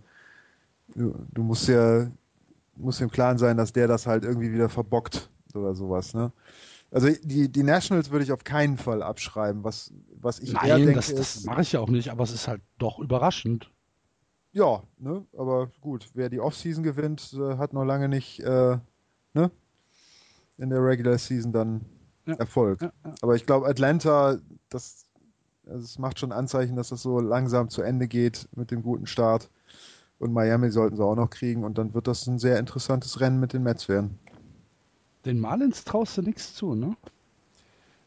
[0.95, 2.07] du, du musst ja
[2.77, 6.33] musst im Klaren sein, dass der das halt irgendwie wieder verbockt oder sowas, ne?
[6.91, 9.65] Also die, die Nationals würde ich auf keinen Fall abschreiben.
[9.65, 12.23] Was, was ich eher Nein, denke, das, das ist, mache ich ja auch nicht, aber
[12.23, 13.69] es ist halt doch überraschend.
[14.53, 15.27] Ja, ne?
[15.37, 18.79] Aber gut, wer die Offseason gewinnt, äh, hat noch lange nicht äh,
[19.33, 19.51] ne?
[20.57, 21.81] in der Regular Season dann
[22.27, 22.35] Ja.
[22.35, 22.81] Erfolg.
[22.83, 23.15] Ja, ja.
[23.23, 24.39] Aber ich glaube, Atlanta,
[24.71, 25.07] das,
[25.67, 29.07] also es macht schon Anzeichen, dass das so langsam zu Ende geht mit dem guten
[29.07, 29.51] Start.
[30.19, 33.41] Und Miami sollten sie auch noch kriegen und dann wird das ein sehr interessantes Rennen
[33.41, 34.19] mit den Mets werden.
[35.25, 36.97] Den Marlins traust du nichts zu, ne?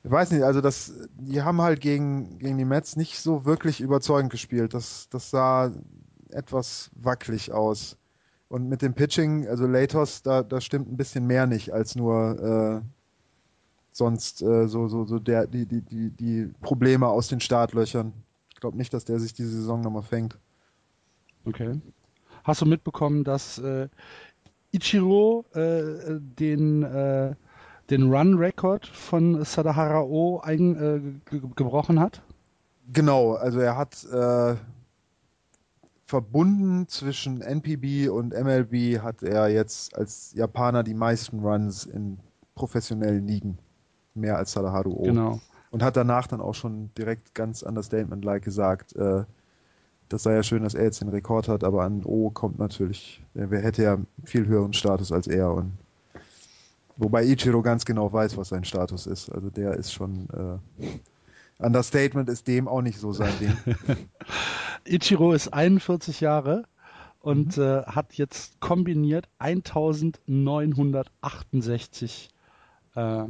[0.03, 3.81] Ich weiß nicht, also das, die haben halt gegen, gegen die Mets nicht so wirklich
[3.81, 4.73] überzeugend gespielt.
[4.73, 5.71] Das, das sah
[6.29, 7.97] etwas wackelig aus.
[8.47, 12.81] Und mit dem Pitching, also Latos, da, da stimmt ein bisschen mehr nicht als nur
[12.83, 12.96] äh,
[13.97, 18.13] sonst äh, so, so, so der, die, die, die, die Probleme aus den Startlöchern.
[18.53, 20.37] Ich glaube nicht, dass der sich diese Saison nochmal fängt.
[21.45, 21.79] Okay.
[22.43, 23.89] Hast du mitbekommen, dass äh,
[24.71, 27.35] Ichiro äh, den, äh,
[27.89, 32.21] den Run-Record von Sadahara O eigen, äh, ge gebrochen hat?
[32.93, 34.55] Genau, also er hat äh,
[36.05, 42.19] verbunden zwischen NPB und MLB hat er jetzt als Japaner die meisten Runs in
[42.55, 43.57] professionellen Ligen.
[44.17, 45.03] Mehr als Sadaharu O.
[45.03, 45.39] Genau.
[45.69, 49.23] Und hat danach dann auch schon direkt ganz understatement-like gesagt, äh,
[50.09, 53.21] das sei ja schön, dass er jetzt den Rekord hat, aber an O kommt natürlich,
[53.33, 55.73] wer hätte ja viel höheren Status als er und
[56.95, 59.29] wobei Ichiro ganz genau weiß, was sein Status ist.
[59.29, 60.27] Also der ist schon,
[60.79, 60.87] äh,
[61.59, 63.55] Understatement ist dem auch nicht so sein Ding.
[64.85, 66.63] Ichiro ist 41 Jahre
[67.19, 67.63] und mhm.
[67.63, 72.29] äh, hat jetzt kombiniert 1968
[72.95, 73.23] äh,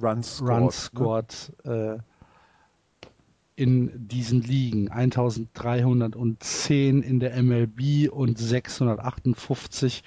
[0.00, 1.96] Runs scored, Runs scored ne?
[1.96, 1.98] äh,
[3.56, 4.90] in diesen Ligen.
[4.90, 10.02] 1310 in der MLB und 658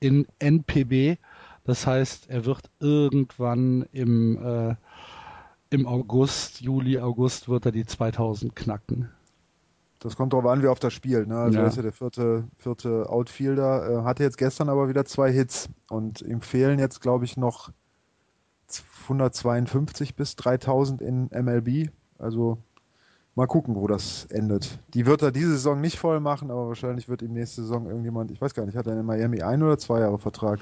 [0.00, 1.18] in NPB.
[1.64, 4.74] Das heißt, er wird irgendwann im, äh,
[5.70, 9.10] im August, Juli, August wird er die 2000 knacken.
[9.98, 11.28] Das kommt darauf an, wie oft er spielt.
[11.28, 11.36] Ne?
[11.36, 11.64] Also ja.
[11.64, 13.90] er ist ja der vierte, vierte Outfielder.
[13.90, 17.70] Äh, hatte jetzt gestern aber wieder zwei Hits und ihm fehlen jetzt, glaube ich, noch
[19.04, 21.90] 152 bis 3000 in MLB.
[22.18, 22.58] Also
[23.34, 24.78] mal gucken, wo das endet.
[24.94, 28.30] Die wird er diese Saison nicht voll machen, aber wahrscheinlich wird ihm nächste Saison irgendjemand,
[28.30, 30.58] ich weiß gar nicht, hat er in Miami ein oder zwei Jahre Vertrag?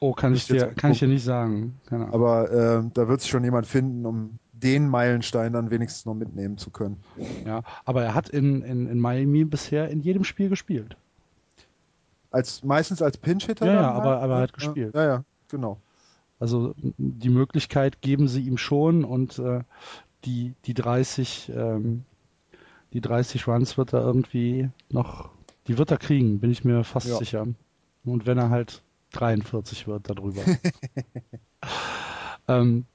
[0.00, 1.80] Oh, kann ich, dir, kann ich dir nicht sagen.
[1.90, 6.58] Aber äh, da wird sich schon jemand finden, um den Meilenstein dann wenigstens noch mitnehmen
[6.58, 6.98] zu können.
[7.46, 10.96] Ja, aber er hat in, in, in Miami bisher in jedem Spiel gespielt.
[12.30, 13.66] Als, meistens als Pinch-Hitter?
[13.66, 14.94] Ja, ja aber, aber er hat gespielt.
[14.94, 15.80] Ja, ja, genau.
[16.40, 19.62] Also die Möglichkeit geben sie ihm schon und äh,
[20.24, 22.04] die, die 30, ähm,
[22.92, 25.30] die 30 Runs wird er irgendwie noch,
[25.66, 27.16] die wird er kriegen, bin ich mir fast ja.
[27.16, 27.46] sicher.
[28.04, 28.82] Und wenn er halt
[29.12, 30.42] 43 wird darüber.
[32.48, 32.86] ähm,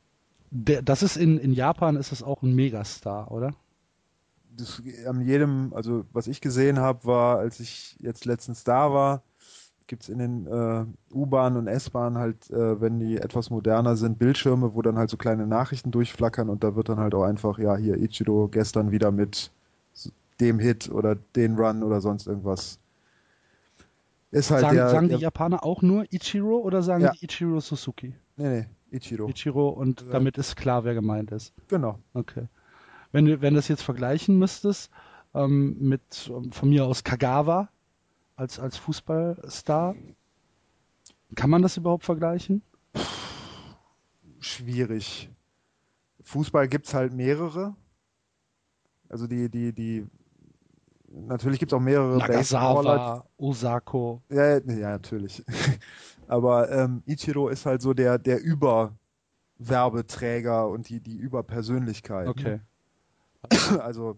[0.52, 3.54] der, das ist in, in Japan ist es auch ein Megastar, oder?
[4.56, 9.24] Das, an jedem, also was ich gesehen habe, war, als ich jetzt letztens da war,
[9.88, 14.20] gibt es in den äh, U-Bahnen und S-Bahnen halt, äh, wenn die etwas moderner sind,
[14.20, 17.60] Bildschirme, wo dann halt so kleine Nachrichten durchflackern und da wird dann halt auch einfach,
[17.60, 19.52] ja, hier Ichido gestern wieder mit
[20.40, 22.80] dem Hit oder den Run oder sonst irgendwas
[24.34, 27.12] ist halt sagen, der, sagen die Japaner auch nur Ichiro oder sagen ja.
[27.12, 28.16] die Ichiro Suzuki?
[28.36, 29.30] Nee, nee, Ichiro.
[29.30, 30.08] Ichiro und ja.
[30.10, 31.54] damit ist klar, wer gemeint ist.
[31.68, 32.00] Genau.
[32.16, 32.48] Okay.
[33.12, 34.90] Wenn du, wenn das jetzt vergleichen müsstest
[35.36, 37.70] ähm, mit ähm, von mir aus Kagawa
[38.36, 39.96] als, als Fußballstar,
[41.36, 42.62] kann man das überhaupt vergleichen?
[44.40, 45.30] Schwierig.
[46.22, 47.76] Fußball gibt es halt mehrere.
[49.10, 50.08] Also die, die, die
[51.08, 54.22] natürlich gibt es auch mehrere Nagasawa, Osako.
[54.30, 55.44] Ja, ja, natürlich.
[56.28, 62.28] Aber ähm, Ichiro ist halt so der, der Überwerbeträger und die, die Überpersönlichkeit.
[62.28, 62.60] Okay.
[63.80, 64.18] Also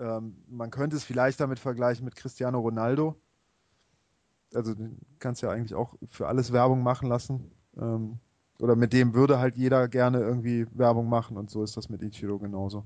[0.00, 3.16] ähm, man könnte es vielleicht damit vergleichen mit Cristiano Ronaldo.
[4.54, 7.50] Also du kannst ja eigentlich auch für alles Werbung machen lassen.
[7.76, 8.18] Ähm,
[8.58, 12.02] oder mit dem würde halt jeder gerne irgendwie Werbung machen und so ist das mit
[12.02, 12.84] Ichiro genauso.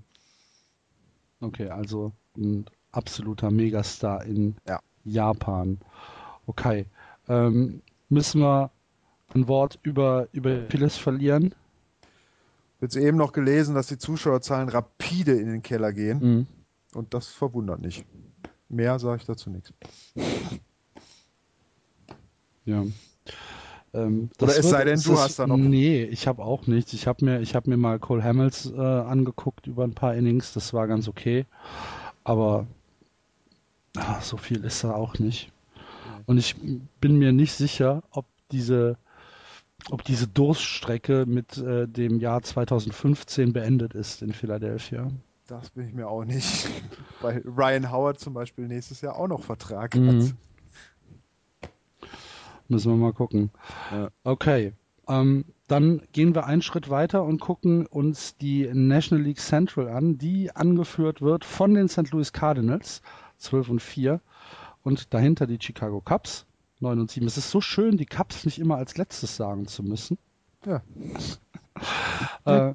[1.40, 4.80] Okay, also ein absoluter Megastar in ja.
[5.04, 5.78] Japan.
[6.46, 6.86] Okay.
[7.28, 8.70] Ähm, müssen wir
[9.34, 11.54] ein Wort über, über Phyllis verlieren?
[12.80, 16.18] Jetzt eben noch gelesen, dass die Zuschauerzahlen rapide in den Keller gehen.
[16.18, 16.46] Mhm.
[16.95, 18.05] Und das verwundert nicht.
[18.68, 19.72] Mehr sage ich dazu nichts.
[22.64, 22.84] Ja.
[23.92, 25.57] Ähm, Oder es sei denn, du hast da noch.
[25.57, 26.92] Nee, ich habe auch nichts.
[26.92, 30.53] Ich habe mir, hab mir mal Cole Hamels äh, angeguckt über ein paar Innings.
[30.55, 31.47] Das war ganz okay.
[32.24, 32.66] Aber
[33.97, 35.53] Ach, so viel ist da auch nicht.
[36.26, 36.57] Und ich
[37.01, 38.99] bin mir nicht sicher, ob diese,
[39.90, 45.11] ob diese Durststrecke mit äh, dem Jahr 2015 beendet ist in Philadelphia.
[45.47, 46.68] Das bin ich mir auch nicht.
[47.20, 50.09] Weil Ryan Howard zum Beispiel nächstes Jahr auch noch Vertrag mhm.
[50.09, 50.34] hat.
[52.68, 53.51] Müssen wir mal gucken.
[53.90, 54.09] Ja.
[54.24, 54.72] Okay.
[55.07, 60.16] Ähm, dann gehen wir einen Schritt weiter und gucken uns die National League Central an,
[60.16, 62.11] die angeführt wird von den St.
[62.11, 63.03] Louis Cardinals.
[63.38, 64.20] 12 und 4.
[64.82, 66.47] Und dahinter die Chicago Cubs,
[66.80, 67.26] 9 und 7.
[67.26, 70.18] Es ist so schön, die Cubs nicht immer als letztes sagen zu müssen.
[70.64, 70.82] Ja.
[72.70, 72.74] äh,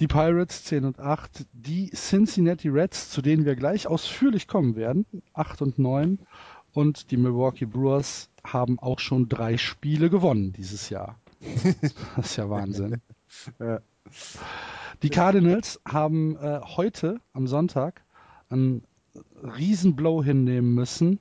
[0.00, 5.06] die Pirates 10 und 8, die Cincinnati Reds, zu denen wir gleich ausführlich kommen werden,
[5.34, 6.18] 8 und 9.
[6.72, 11.18] Und die Milwaukee Brewers haben auch schon drei Spiele gewonnen dieses Jahr.
[12.16, 13.00] Das ist ja Wahnsinn.
[15.02, 18.02] Die Cardinals haben äh, heute am Sonntag
[18.50, 18.82] ein
[19.42, 21.20] Riesenblow hinnehmen müssen,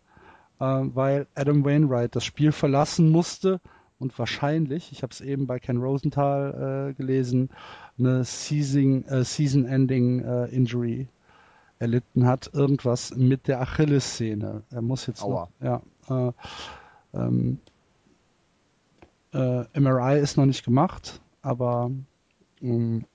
[0.60, 3.60] äh, weil Adam Wainwright das Spiel verlassen musste
[4.00, 7.50] und wahrscheinlich, ich habe es eben bei Ken Rosenthal äh, gelesen,
[7.98, 11.08] eine Season, äh, Season-Ending äh, Injury
[11.80, 14.64] erlitten hat, irgendwas mit der Achillessehne.
[14.72, 15.50] Er muss jetzt Aua.
[15.60, 16.32] Noch, ja, äh,
[17.14, 17.60] ähm,
[19.34, 21.92] äh, MRI ist noch nicht gemacht, aber
[22.62, 23.06] ähm,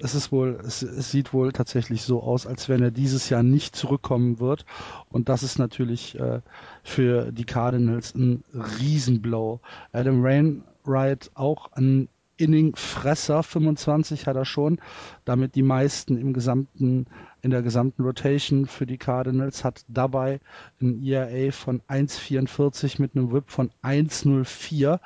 [0.00, 3.42] es ist wohl, es, es, sieht wohl tatsächlich so aus, als wenn er dieses Jahr
[3.42, 4.64] nicht zurückkommen wird.
[5.10, 6.40] Und das ist natürlich äh,
[6.82, 9.60] für die Cardinals ein Riesenblow.
[9.92, 14.80] Adam Rainwright auch ein Inning-Fresser, 25 hat er schon,
[15.24, 17.06] damit die meisten im gesamten,
[17.42, 20.40] in der gesamten Rotation für die Cardinals, hat dabei
[20.80, 25.00] ein ERA von 1,44 mit einem Whip von 1,04,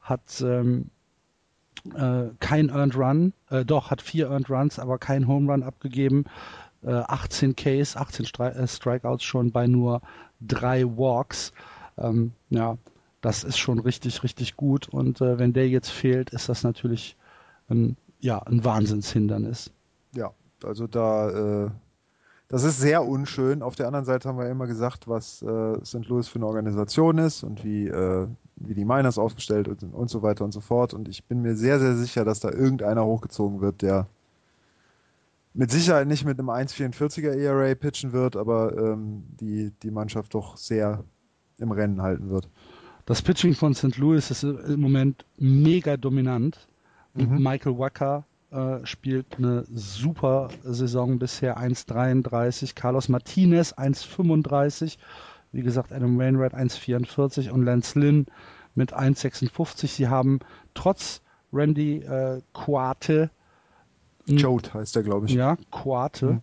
[0.00, 0.90] hat ähm,
[1.94, 6.24] äh, kein Earned Run, äh, doch, hat vier Earned Runs, aber kein Home Run abgegeben,
[6.82, 10.02] äh, 18 Ks, 18 Stri äh, Strikeouts schon bei nur
[10.40, 11.52] drei Walks.
[11.98, 12.76] Ähm, ja,
[13.20, 14.88] das ist schon richtig, richtig gut.
[14.88, 17.16] Und äh, wenn der jetzt fehlt, ist das natürlich
[17.68, 19.70] ein, ja, ein Wahnsinnshindernis.
[20.14, 21.70] Ja, also da, äh,
[22.48, 23.62] das ist sehr unschön.
[23.62, 26.06] Auf der anderen Seite haben wir immer gesagt, was äh, St.
[26.06, 30.22] Louis für eine Organisation ist und wie, äh, wie die Miners aufgestellt und, und so
[30.22, 30.94] weiter und so fort.
[30.94, 34.06] Und ich bin mir sehr, sehr sicher, dass da irgendeiner hochgezogen wird, der
[35.54, 40.56] mit Sicherheit nicht mit einem 1,44er ERA pitchen wird, aber ähm, die, die Mannschaft doch
[40.56, 41.02] sehr
[41.58, 42.48] im Rennen halten wird.
[43.06, 43.96] Das Pitching von St.
[43.96, 46.68] Louis ist im Moment mega dominant.
[47.14, 47.40] Mhm.
[47.40, 52.74] Michael Wacker äh, spielt eine super Saison bisher 1,33.
[52.74, 54.98] Carlos Martinez 1,35.
[55.52, 58.26] Wie gesagt, Adam Wainwright 1,44 und Lance Lynn
[58.74, 59.86] mit 1,56.
[59.86, 60.40] Sie haben
[60.74, 63.30] trotz Randy äh, Quate
[64.40, 65.32] Choate heißt er, glaube ich.
[65.34, 66.28] Ja, Quate.
[66.28, 66.42] Hm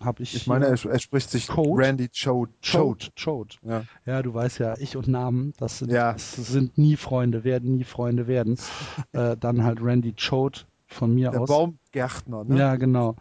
[0.00, 0.34] habe ich.
[0.34, 1.82] Ich meine, er, er spricht sich Code?
[1.82, 2.52] Randy Choate.
[2.62, 3.10] Choate.
[3.22, 3.56] Choate.
[3.62, 3.84] Ja.
[4.04, 6.12] ja, du weißt ja, ich und Namen, das sind, ja.
[6.12, 8.58] das sind nie Freunde, werden nie Freunde werden.
[9.12, 11.48] äh, dann halt Randy Choate von mir Der aus.
[11.48, 12.58] Baumgärtner, ne?
[12.58, 13.16] Ja, genau.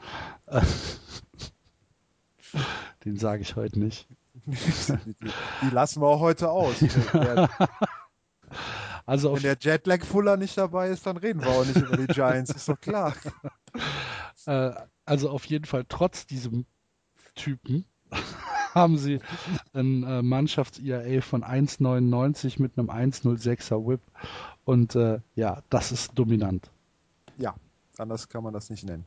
[3.03, 4.07] Den sage ich heute nicht.
[4.45, 4.55] die,
[5.61, 6.75] die, lassen wir auch heute aus.
[9.05, 12.51] also Wenn der Jetlag-Fuller nicht dabei ist, dann reden wir auch nicht über die Giants,
[12.51, 13.13] ist doch klar.
[14.45, 14.71] Äh,
[15.05, 16.65] also auf jeden Fall trotz diesem
[17.35, 17.85] Typen
[18.73, 19.19] haben sie
[19.73, 24.01] ein äh, Mannschafts-IAA von 1,99 mit einem 1,06er Whip.
[24.65, 26.69] Und äh, ja, das ist dominant.
[27.37, 27.55] Ja,
[27.97, 29.05] anders kann man das nicht nennen.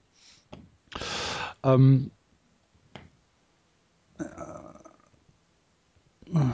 [1.62, 2.10] Ähm,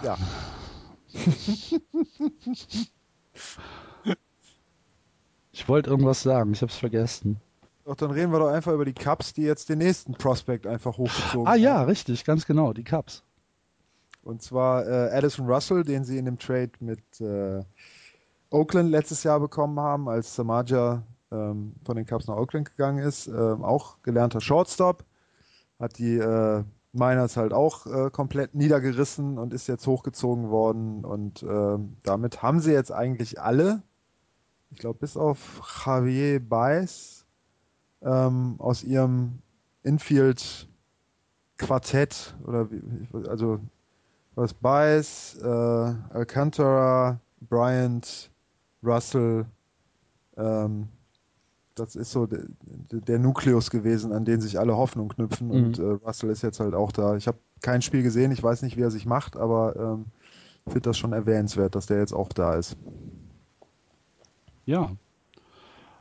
[0.02, 0.18] ja.
[5.52, 7.40] ich wollte irgendwas sagen, ich habe es vergessen.
[7.84, 10.96] Doch, dann reden wir doch einfach über die Cups, die jetzt den nächsten Prospect einfach
[10.96, 11.54] hochgezogen haben.
[11.54, 13.22] Ah ja, richtig, ganz genau, die Cups.
[14.22, 17.62] Und zwar äh, Addison Russell, den sie in dem Trade mit äh,
[18.48, 23.26] Oakland letztes Jahr bekommen haben, als Samaja ähm, von den Cups nach Oakland gegangen ist.
[23.26, 25.04] Ähm, auch gelernter Shortstop.
[25.78, 31.04] Hat die äh, Miners halt auch äh, komplett niedergerissen und ist jetzt hochgezogen worden.
[31.04, 33.82] Und ähm, damit haben sie jetzt eigentlich alle,
[34.70, 37.13] ich glaube bis auf Javier Baez,
[38.04, 39.40] ähm, aus ihrem
[39.82, 42.80] Infield-Quartett oder wie,
[43.28, 43.58] also
[44.34, 48.30] was Baez, äh, Alcantara, Bryant,
[48.82, 49.44] Russell,
[50.36, 50.88] ähm,
[51.74, 52.44] das ist so der,
[52.92, 55.52] der, Nukleus gewesen, an den sich alle Hoffnung knüpfen mhm.
[55.52, 57.16] und äh, Russell ist jetzt halt auch da.
[57.16, 60.06] Ich habe kein Spiel gesehen, ich weiß nicht, wie er sich macht, aber ähm,
[60.66, 62.76] finde das schon erwähnenswert, dass der jetzt auch da ist.
[64.66, 64.92] Ja,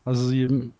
[0.05, 0.71] also sie,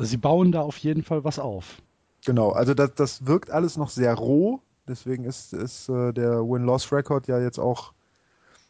[0.00, 1.82] sie bauen da auf jeden Fall was auf.
[2.24, 4.60] Genau, also das, das wirkt alles noch sehr roh.
[4.86, 7.92] Deswegen ist, ist äh, der Win-Loss-Record ja jetzt auch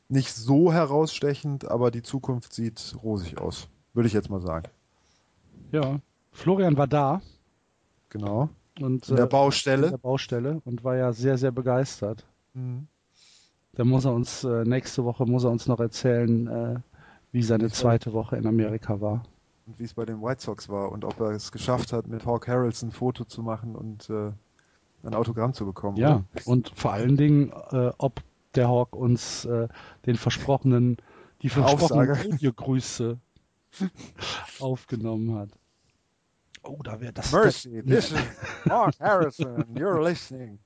[0.09, 4.69] nicht so herausstechend, aber die Zukunft sieht rosig aus, würde ich jetzt mal sagen.
[5.71, 6.01] Ja,
[6.33, 7.21] Florian war da.
[8.09, 8.49] Genau.
[8.81, 9.87] Und, in der äh, Baustelle.
[9.87, 12.25] In der Baustelle und war ja sehr, sehr begeistert.
[12.55, 12.87] Mhm.
[13.75, 16.81] Da muss er uns, äh, nächste Woche muss er uns noch erzählen, äh,
[17.31, 19.23] wie seine zweite Woche in Amerika war
[19.69, 22.25] und wie es bei den White Sox war und ob er es geschafft hat, mit
[22.25, 24.33] Hawk Harrelson ein Foto zu machen und äh,
[25.05, 25.99] ein Autogramm zu bekommen.
[25.99, 26.47] Ja, oder?
[26.47, 28.23] und vor allen Dingen, äh, ob
[28.55, 29.69] der Hawk uns äh,
[30.07, 30.97] den versprochenen,
[31.43, 33.19] die versprochenen Audiogrüße
[34.61, 35.51] aufgenommen hat.
[36.63, 37.31] Oh, da wäre das.
[37.31, 38.19] Mercy, this is
[38.71, 40.59] Hawk Harrison, you're listening.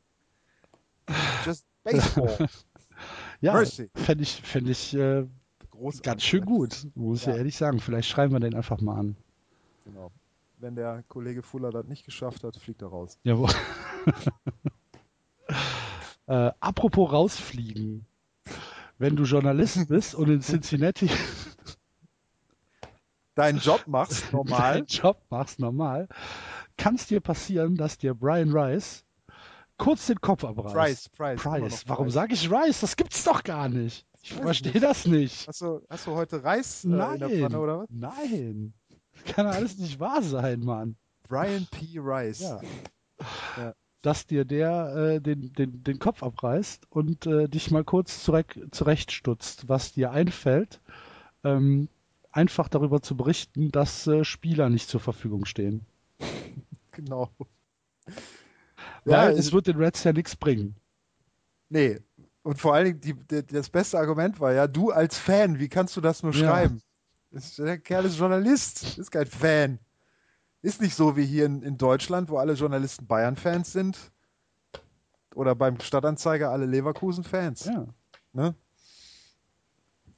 [1.45, 2.49] Just baseball.
[3.41, 3.61] ja,
[3.95, 5.27] fände ich, fänd ich äh,
[5.83, 6.03] großartig.
[6.03, 7.37] Ganz schön gut, muss ich ja.
[7.37, 7.81] ehrlich sagen.
[7.81, 9.17] Vielleicht schreiben wir den einfach mal an.
[9.85, 10.11] Genau.
[10.59, 13.19] Wenn der Kollege Fuller das nicht geschafft hat, fliegt er raus.
[13.25, 13.51] Jawohl.
[16.27, 18.07] äh, apropos rausfliegen.
[18.99, 21.11] Wenn du Journalist bist und in Cincinnati
[23.35, 26.09] deinen Job machst normal, deinen Job machst normal,
[26.77, 29.05] kann es dir passieren, dass dir Brian Rice
[29.79, 30.75] kurz den Kopf abreißt.
[30.75, 31.43] Price, Price.
[31.43, 31.85] Price.
[31.89, 32.81] Warum sage ich Rice?
[32.81, 34.07] Das gibt's doch gar nicht.
[34.23, 35.49] Ich verstehe das nicht.
[35.49, 37.15] Hast du, hast du heute Reis äh, Nein.
[37.15, 37.89] in der Pfanne oder was?
[37.91, 38.73] Nein.
[39.27, 40.97] Kann alles nicht wahr sein, Mann.
[41.29, 41.99] Brian P.
[41.99, 42.41] Rice.
[42.41, 42.61] Ja.
[43.57, 43.75] ja.
[44.01, 48.59] Dass dir der äh, den, den, den Kopf abreißt und äh, dich mal kurz zurecht,
[48.71, 50.81] zurechtstutzt, was dir einfällt.
[51.45, 51.89] Ähm,
[52.31, 55.85] einfach darüber zu berichten, dass äh, Spieler nicht zur Verfügung stehen.
[56.95, 57.31] Genau.
[59.07, 60.77] Weil Ja, es wird den Reds ja nichts bringen.
[61.71, 62.01] Nee.
[62.43, 65.69] Und vor allen Dingen, die, die, das beste Argument war ja, du als Fan, wie
[65.69, 66.49] kannst du das nur Ja.
[66.49, 66.83] schreiben?
[67.57, 69.79] Der Kerl ist Journalist, ist kein Fan.
[70.61, 73.99] Ist nicht so wie hier in, in Deutschland, wo alle Journalisten Bayern-Fans sind.
[75.35, 77.65] Oder beim Stadtanzeiger alle Leverkusen-Fans.
[77.67, 77.87] Ja,
[78.35, 78.55] Ne?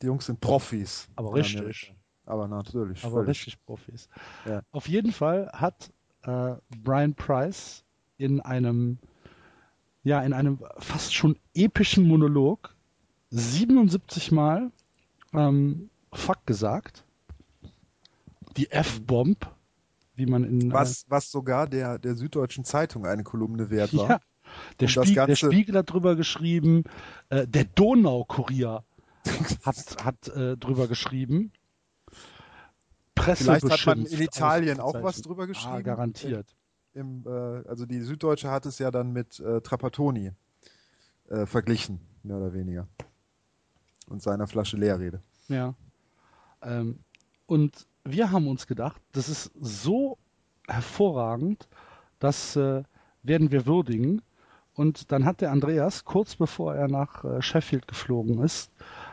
[0.03, 1.09] Die Jungs sind Profis.
[1.17, 1.61] aber richtig.
[1.61, 1.87] Amerika.
[2.27, 3.05] Aber natürlich.
[3.05, 3.29] Aber völlig.
[3.31, 4.09] richtig Profis.
[4.45, 4.63] Ja.
[4.73, 7.85] Auf jeden Fall hat äh, Brian Price
[8.17, 8.99] in einem,
[10.05, 12.75] ja, in einem fast schon epischen Monolog
[13.31, 14.71] 77 Mal
[15.33, 17.05] ähm, Fuck gesagt.
[18.57, 19.51] Die F-Bomb,
[20.15, 24.09] wie man in Was, was sogar der, der Süddeutschen Zeitung eine Kolumne wert äh, war.
[24.09, 24.21] ja,
[24.79, 26.85] der, Spiegel, der Ganze- Spiegel hat drüber geschrieben,
[27.31, 28.85] äh, der Donau-Kurier
[29.65, 31.51] hat, hat äh, drüber geschrieben.
[33.17, 35.75] Presse Vielleicht hat man in Italien auch was drüber geschrieben.
[35.75, 36.55] Ah, garantiert.
[36.95, 40.33] Im, äh, also die Süddeutsche hat es ja dann mit äh, Trapattoni
[41.29, 42.87] äh, verglichen, mehr oder weniger.
[44.09, 45.21] Und seiner Flasche Leerrede.
[45.49, 45.75] Ja.
[46.63, 47.01] Ähm,
[47.47, 50.19] und wir haben uns gedacht, das ist so
[50.69, 51.69] hervorragend,
[52.19, 52.83] das äh,
[53.23, 54.23] werden wir würdigen.
[54.75, 58.71] Und dann hat der Andreas, kurz bevor er nach äh, Sheffield geflogen ist,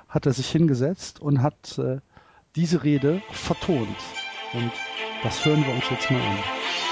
[0.08, 2.00] hat er sich hingesetzt und hat äh,
[2.56, 3.98] diese Rede vertont.
[4.54, 4.72] Und
[5.24, 6.91] das hören wir uns jetzt mal an.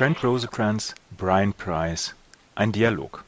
[0.00, 2.14] Trent Rosecrans, Brian Price,
[2.56, 3.20] ein Dialog.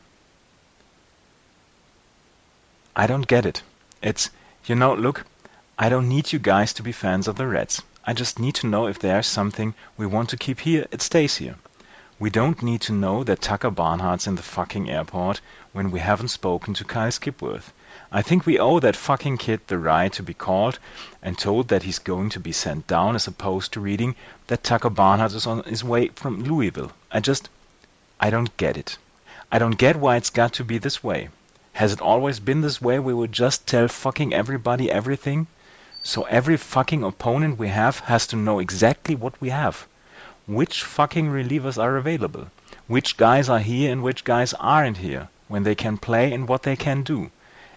[2.97, 3.63] I don't get it.
[4.01, 4.31] It's,
[4.65, 5.27] you know, look,
[5.79, 7.83] I don't need you guys to be fans of the Reds.
[8.07, 11.37] I just need to know if there's something we want to keep here, it stays
[11.37, 11.57] here.
[12.19, 15.43] We don't need to know that Tucker Barnhart's in the fucking airport
[15.73, 17.71] when we haven't spoken to Kyle Skipworth.
[18.15, 20.79] I think we owe that fucking kid the right to be called
[21.23, 24.17] and told that he's going to be sent down as opposed to reading
[24.49, 26.93] that Tucker Barnhart is on his way from Louisville.
[27.11, 27.49] I just,
[28.21, 28.99] I don't get it.
[29.51, 31.31] I don't get why it's got to be this way.
[31.73, 32.99] Has it always been this way?
[32.99, 35.47] We would just tell fucking everybody everything?
[36.03, 39.87] So every fucking opponent we have has to know exactly what we have.
[40.47, 42.49] Which fucking relievers are available?
[42.89, 45.29] Which guys are here and which guys aren't here?
[45.49, 47.31] When they can play and what they can do?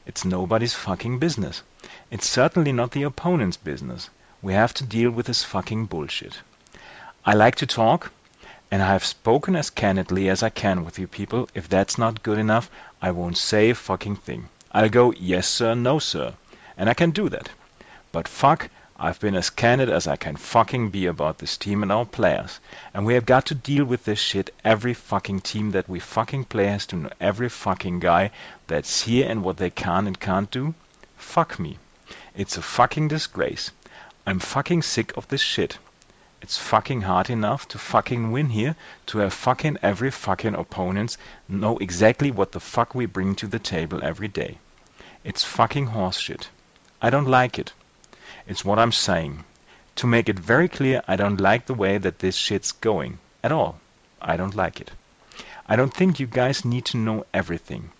[0.06, 1.64] It's nobody's fucking business.
[2.12, 4.10] It's certainly not the opponent's business.
[4.41, 6.39] We have to deal with this fucking bullshit.
[7.26, 8.12] I like to talk,
[8.70, 11.49] and I have spoken as candidly as I can with you people.
[11.56, 12.70] If that's not good enough,
[13.01, 14.49] I won't say a fucking thing.
[14.72, 16.34] I'll go yes sir, no sir,
[16.78, 17.49] and I can do that.
[18.12, 21.91] But fuck, I've been as candid as I can fucking be about this team and
[21.91, 22.62] our players.
[22.93, 24.53] And we have got to deal with this shit.
[24.64, 28.32] Every fucking team that we fucking play has to know every fucking guy
[28.68, 30.74] that's here and what they can and can't do.
[31.18, 31.78] Fuck me.
[32.36, 33.72] It's a fucking disgrace.
[34.26, 35.78] I'm fucking sick of this shit.
[36.41, 38.76] It's fucking hard enough to fucking win here,
[39.07, 43.59] to have fucking every fucking opponents know exactly what the fuck we bring to the
[43.59, 44.59] table every day.
[45.24, 46.47] It's fucking horseshit.
[47.01, 47.74] I don't like it.
[48.47, 49.43] It's what I'm saying.
[49.95, 53.18] To make it very clear, I don't like the way that this shit's going.
[53.43, 53.80] At all.
[54.22, 54.91] I don't like it.
[55.68, 57.91] I don't think you guys need to know everything.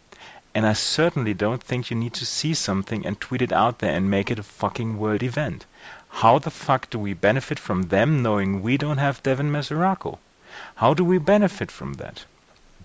[0.56, 3.94] And I certainly don't think you need to see something and tweet it out there
[3.94, 5.66] and make it a fucking world event.
[6.08, 10.18] How the fuck do we benefit from them knowing we don't have Devin Mesoraco?
[10.76, 12.24] How do we benefit from that?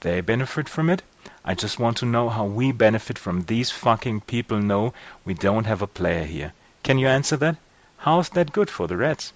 [0.01, 1.03] They benefit from it?
[1.45, 4.93] I just want to know how we benefit from these fucking people know
[5.25, 6.53] we don't have a player here.
[6.83, 7.57] Can you answer that?
[7.99, 9.33] How's that good for the Reds?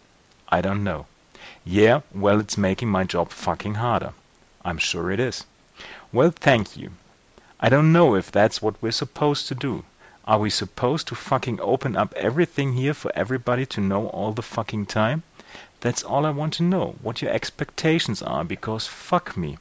[0.49, 1.07] I don't know.
[1.65, 4.13] Yeah, well, it's making my job fucking harder.
[4.65, 5.47] I'm sure it is.
[6.13, 6.91] Well, thank you.
[7.65, 9.85] I don't know if that's what we're supposed to do.
[10.27, 14.43] Are we supposed to fucking open up everything here for everybody to know all the
[14.43, 15.23] fucking time?
[15.81, 19.57] That's all I want to know, what your expectations are, because fuck me.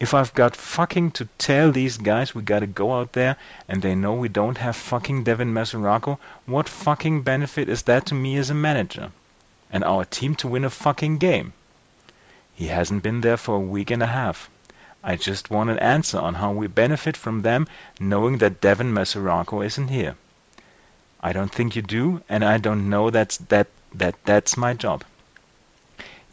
[0.00, 3.36] If I've got fucking to tell these guys we gotta go out there
[3.68, 6.16] and they know we don't have fucking Devin Mesoraco,
[6.46, 9.12] what fucking benefit is that to me as a manager?
[9.70, 11.52] And our team to win a fucking game?
[12.54, 14.48] He hasn't been there for a week and a half.
[15.08, 17.68] I just want an answer on how we benefit from them
[18.00, 20.16] knowing that Devin Mesoraco isn't here.
[21.20, 25.04] I don't think you do, and I don't know that's that that that's my job.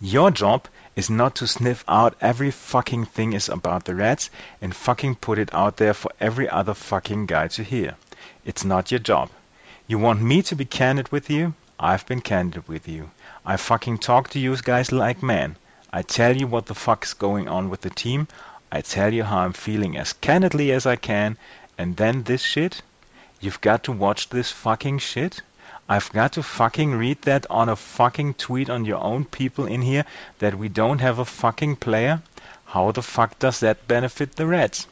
[0.01, 4.75] Your job is not to sniff out every fucking thing is about the Reds and
[4.75, 7.93] fucking put it out there for every other fucking guy to hear.
[8.43, 9.29] It's not your job.
[9.85, 11.53] You want me to be candid with you?
[11.79, 13.11] I've been candid with you.
[13.45, 15.57] I fucking talk to you guys like men.
[15.91, 18.27] I tell you what the fuck's going on with the team.
[18.75, 21.37] I tell you how I'm feeling as candidly as I can,
[21.77, 22.81] and then this shit?
[23.39, 25.43] You've got to watch this fucking shit?
[25.87, 29.83] I've got to fucking read that on a fucking tweet on your own people in
[29.83, 30.05] here
[30.39, 32.23] that we don't have a fucking player?
[32.65, 34.87] How the fuck does that benefit the Reds?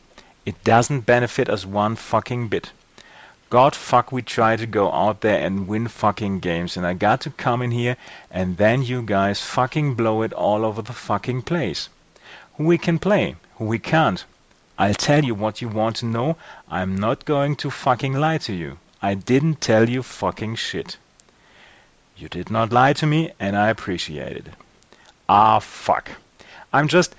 [0.46, 2.72] It doesn't benefit us one fucking bit.
[3.50, 7.22] God fuck we try to go out there and win fucking games and I got
[7.22, 7.98] to come in here
[8.30, 11.90] and then you guys fucking blow it all over the fucking place.
[12.60, 14.26] We can play, we can't.
[14.76, 16.36] I'll tell you what you want to know.
[16.68, 18.80] I'm not going to fucking lie to you.
[19.04, 20.98] I didn't tell you fucking shit.
[22.18, 24.48] You did not lie to me and I appreciate it.
[25.30, 26.10] Ah fuck.
[26.74, 27.14] I'm just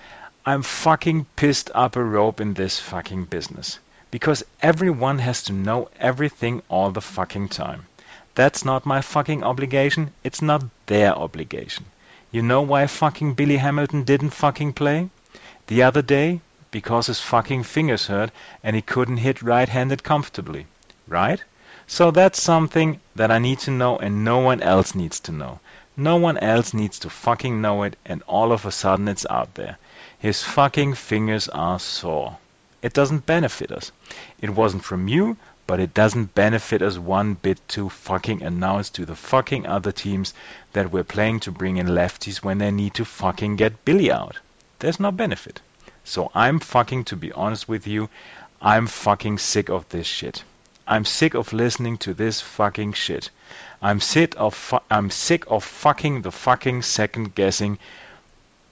[0.44, 3.78] I'm fucking pissed up a rope in this fucking business.
[4.10, 7.86] Because everyone has to know everything all the fucking time.
[8.34, 11.84] That's not my fucking obligation, it's not their obligation.
[12.32, 15.08] You know why fucking Billy Hamilton didn't fucking play?
[15.68, 16.40] The other day?
[16.70, 18.30] Because his fucking fingers hurt
[18.64, 20.66] and he couldn't hit right-handed comfortably.
[21.06, 21.42] Right?
[21.86, 25.60] So that's something that I need to know and no one else needs to know.
[25.96, 29.54] No one else needs to fucking know it and all of a sudden it's out
[29.54, 29.78] there.
[30.18, 32.38] His fucking fingers are sore.
[32.80, 33.92] It doesn't benefit us.
[34.40, 35.36] It wasn't from you,
[35.66, 40.34] but it doesn't benefit us one bit to fucking announce to the fucking other teams
[40.72, 44.38] that we're playing to bring in lefties when they need to fucking get Billy out.
[44.82, 45.60] There's no benefit.
[46.02, 48.08] So I'm fucking, to be honest with you,
[48.60, 50.42] I'm fucking sick of this shit.
[50.88, 53.30] I'm sick of listening to this fucking shit.
[53.80, 57.78] I'm sick of fu- I'm sick of fucking the fucking second guessing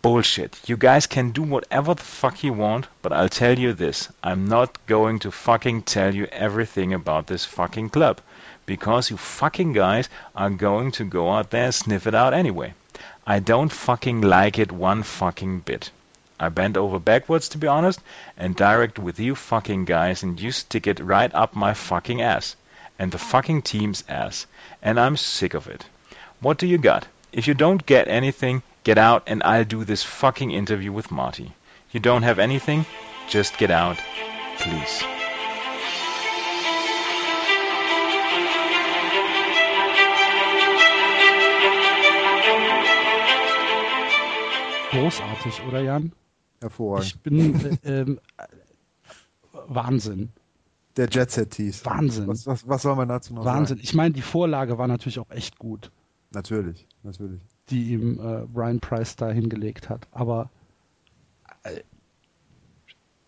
[0.02, 0.60] bullshit.
[0.66, 4.08] You guys can do whatever the fuck you want, but I'll tell you this.
[4.20, 8.20] I'm not going to fucking tell you everything about this fucking club.
[8.66, 12.74] Because you fucking guys are going to go out there and sniff it out anyway.
[13.24, 15.92] I don't fucking like it one fucking bit.
[16.42, 18.00] I bent over backwards to be honest
[18.38, 22.56] and direct with you fucking guys and you stick it right up my fucking ass.
[22.98, 24.46] And the fucking team's ass.
[24.82, 25.84] And I'm sick of it.
[26.40, 27.06] What do you got?
[27.30, 31.52] If you don't get anything, get out and I'll do this fucking interview with Marty.
[31.92, 32.86] You don't have anything?
[33.28, 33.98] Just get out,
[34.58, 35.04] please.
[44.90, 46.12] Großartig, oder Jan?
[46.60, 47.06] Hervorragend.
[47.06, 48.20] Ich bin äh, ähm,
[49.52, 50.30] Wahnsinn.
[50.96, 51.84] Der Jet Set Tease.
[51.86, 52.26] Wahnsinn.
[52.26, 53.76] Was, was, was soll man dazu noch Wahnsinn.
[53.76, 53.84] sagen?
[53.84, 55.90] Ich meine, die Vorlage war natürlich auch echt gut,
[56.32, 57.40] Natürlich, natürlich.
[57.70, 60.06] die ihm äh, Brian Price da hingelegt hat.
[60.12, 60.50] Aber
[61.62, 61.80] äh,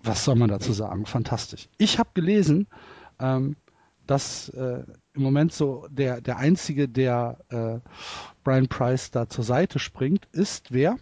[0.03, 1.07] was soll man dazu sagen?
[1.07, 1.69] Fantastisch.
[1.79, 2.67] Ich habe gelesen,
[3.21, 3.57] ähm,
[4.07, 7.79] dass äh, im Moment so der, der einzige, der äh,
[8.43, 10.99] Brian Price da zur Seite springt, ist wer?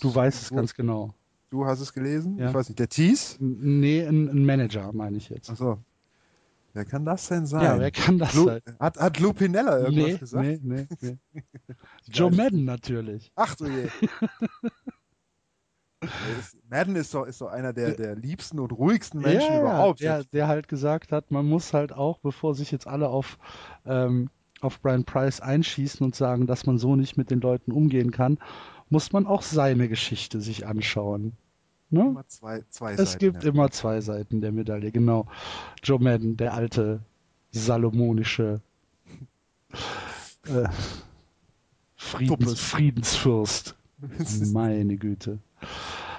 [0.00, 1.14] Du weißt es ganz genau.
[1.50, 2.36] Du hast es gelesen?
[2.38, 2.48] Ja.
[2.48, 2.78] Ich weiß nicht.
[2.78, 3.38] Der Tease?
[3.40, 5.50] N- Nee, ein, ein Manager, meine ich jetzt.
[5.50, 5.78] Achso.
[6.74, 7.62] Wer kann das denn sein?
[7.62, 8.60] Ja, wer kann das Lu, sein?
[8.78, 10.44] hat, hat Lou Pinella irgendwas Nee, gesagt?
[10.44, 11.16] nee, nee, nee.
[12.12, 13.32] Joe Madden natürlich.
[13.34, 13.88] Ach du je.
[16.70, 20.00] Madden ist doch, ist doch einer der, der liebsten und ruhigsten Menschen ja, überhaupt.
[20.00, 23.38] Der, der halt gesagt hat, man muss halt auch, bevor sich jetzt alle auf,
[23.84, 24.30] ähm,
[24.60, 28.38] auf Brian Price einschießen und sagen, dass man so nicht mit den Leuten umgehen kann,
[28.90, 31.32] muss man auch seine Geschichte sich anschauen.
[31.90, 32.00] Ne?
[32.00, 33.50] Immer zwei, zwei Es Seiten, gibt ja.
[33.50, 35.26] immer zwei Seiten der Medaille, genau.
[35.82, 37.00] Joe Madden, der alte
[37.50, 38.60] salomonische
[40.46, 40.68] äh,
[41.96, 42.60] Friedens.
[42.60, 43.74] Friedensfürst.
[44.52, 45.38] Meine Güte.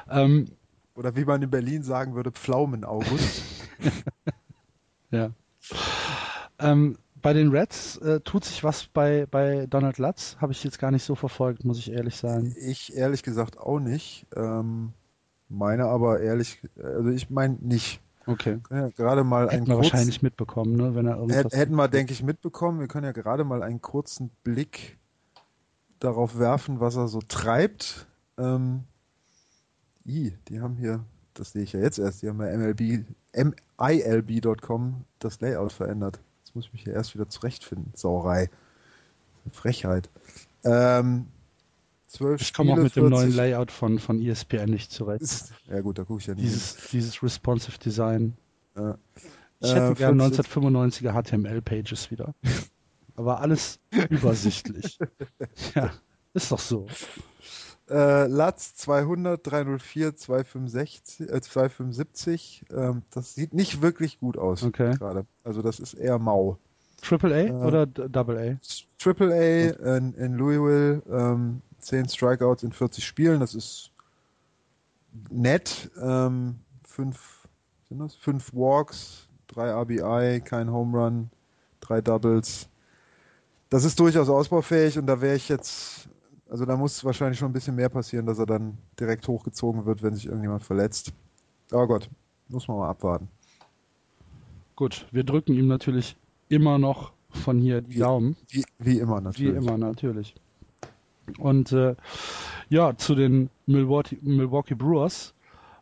[0.10, 0.48] Ähm,
[0.96, 3.44] Oder wie man in Berlin sagen würde, Pflaumen-August.
[5.12, 5.32] Ja.
[6.60, 10.38] Ähm, bei den Reds äh, tut sich was bei, bei Donald Lutz.
[10.40, 12.56] Habe ich jetzt gar nicht so verfolgt, muss ich ehrlich sagen.
[12.60, 14.26] Ich ehrlich gesagt auch nicht.
[14.36, 14.94] Ähm,
[15.50, 18.02] meine aber ehrlich, also ich meine nicht.
[18.26, 18.60] Okay.
[18.70, 20.94] Ja gerade mal einen Hätten wir kurzen, wahrscheinlich mitbekommen, ne?
[20.94, 21.46] wenn er irgendwas.
[21.46, 22.80] Hätt- Hätten wir, denke ich, mitbekommen.
[22.80, 24.98] Wir können ja gerade mal einen kurzen Blick
[26.00, 28.06] darauf werfen, was er so treibt.
[28.38, 28.84] Ähm,
[30.06, 31.04] I, die haben hier,
[31.34, 33.04] das sehe ich ja jetzt erst, die haben ja MLB,
[33.80, 36.20] MILB.com das Layout verändert.
[36.50, 37.92] Jetzt muss ich mich hier erst wieder zurechtfinden.
[37.94, 38.50] Sauerei.
[39.52, 40.10] Frechheit.
[40.64, 41.28] Ähm,
[42.08, 45.54] zwölf ich komme auch mit dem 40 neuen Layout von, von ESPN nicht zurecht.
[45.68, 46.46] Ja gut, da gucke ich ja nicht.
[46.46, 48.36] Dieses, dieses responsive Design.
[48.76, 48.98] Ja.
[49.60, 52.34] Ich hätte Äh, gern 40 1995er HTML-Pages wieder.
[53.16, 53.80] Aber alles
[54.10, 54.98] übersichtlich.
[55.76, 55.92] ja,
[56.34, 56.88] ist doch so.
[57.90, 62.66] Äh, Latz 200, 304, 265, äh, 275.
[62.72, 64.96] Ähm, das sieht nicht wirklich gut aus Okay.
[64.98, 65.26] gerade.
[65.44, 66.58] Also das ist eher mau.
[67.02, 68.58] Triple A Äh, oder Double A?
[68.98, 73.40] Triple A in, in Louisville, ähm, 10 Strikeouts in 40 Spielen.
[73.40, 73.92] Das ist
[75.30, 75.90] nett.
[76.02, 77.48] Ähm, fünf,
[77.88, 78.16] sind das?
[78.16, 81.30] Fünf Walks, drei RBI, kein Home Run,
[81.80, 82.68] drei Doubles.
[83.70, 86.10] Das ist durchaus ausbaufähig und da wäre ich jetzt,
[86.50, 90.02] also da muss wahrscheinlich schon ein bisschen mehr passieren, dass er dann direkt hochgezogen wird,
[90.04, 91.14] wenn sich irgendjemand verletzt.
[91.72, 92.10] Aber Gott,
[92.50, 93.28] muss man mal abwarten.
[94.76, 96.16] Gut, wir drücken ihm natürlich
[96.48, 98.36] immer noch von hier die Wie- Daumen.
[98.50, 99.56] Wie, wie immer Wie natürlich.
[99.56, 100.36] immer, natürlich.
[101.38, 101.96] Und äh,
[102.70, 105.34] ja, zu den Milwaukee, Milwaukee Brewers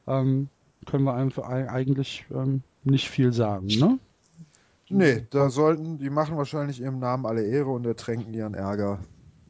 [0.08, 0.50] ähm,
[0.86, 4.00] können wir einfach ei- eigentlich ähm, nicht viel sagen, ne?
[4.90, 9.00] Nee, da sollten, die machen wahrscheinlich ihrem Namen alle Ehre und ertränken ihren Ärger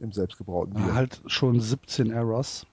[0.02, 0.94] im selbstgebrauten Bier.
[0.94, 2.66] Halt schon 17 Errors.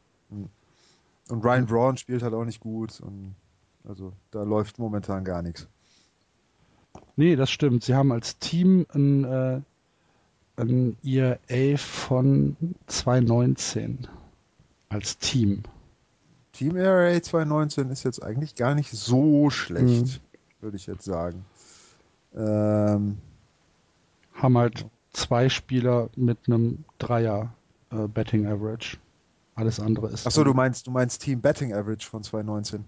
[1.29, 3.35] Und Ryan Braun spielt halt auch nicht gut und
[3.89, 5.67] also da läuft momentan gar nichts.
[7.17, 7.83] Nee, das stimmt.
[7.85, 9.61] Sie haben als Team ein, äh,
[10.57, 12.57] ein ERA von
[12.87, 14.07] 219.
[14.91, 15.63] Als Team.
[16.53, 20.63] Team ERA 219 ist jetzt eigentlich gar nicht so schlecht, Mhm.
[20.63, 21.45] würde ich jetzt sagen.
[22.37, 23.19] Ähm,
[24.35, 27.55] Haben halt zwei Spieler mit einem Dreier
[27.91, 28.99] äh, Betting Average.
[29.55, 30.27] Alles andere ist.
[30.27, 32.85] achso, du meinst, du meinst Team Betting Average von 219.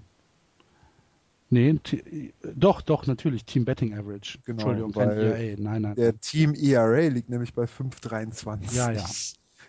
[1.49, 1.79] Nee,
[2.57, 4.39] doch, doch, natürlich, Team Betting Average.
[4.45, 5.55] Genau, Entschuldigung, kein ERA.
[5.59, 5.95] Nein, nein.
[5.95, 8.75] Der Team ERA liegt nämlich bei 5,23.
[8.75, 9.05] Ja, ja.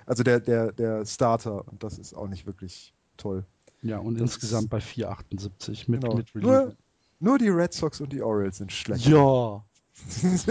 [0.07, 3.43] Also der, der, der Starter und das ist auch nicht wirklich toll.
[3.81, 6.15] Ja, und das insgesamt bei 4,78 mit, Genau.
[6.15, 6.75] mit Nur, Reliever.
[7.19, 9.05] nur die Red Sox und die Orioles sind schlecht.
[9.05, 9.65] Ja.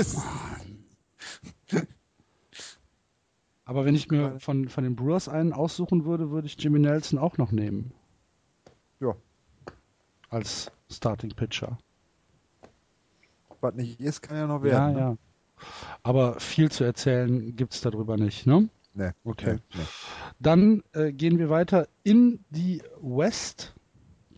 [3.66, 7.18] Aber wenn ich mir von, von den Brewers einen aussuchen würde, würde ich Jimmy Nelson
[7.18, 7.92] auch noch nehmen.
[9.00, 9.14] Ja.
[10.30, 11.76] Als Starting Pitcher.
[13.60, 14.92] Was nicht ist, kann ja noch Ja, werden.
[14.94, 14.98] ne?
[15.00, 15.16] ja.
[16.04, 18.68] Aber viel zu erzählen gibt's darüber nicht, ne?
[18.94, 19.54] Nee, Okay.
[19.54, 19.84] nee, nee.
[20.38, 23.74] Dann äh, gehen wir weiter in die West,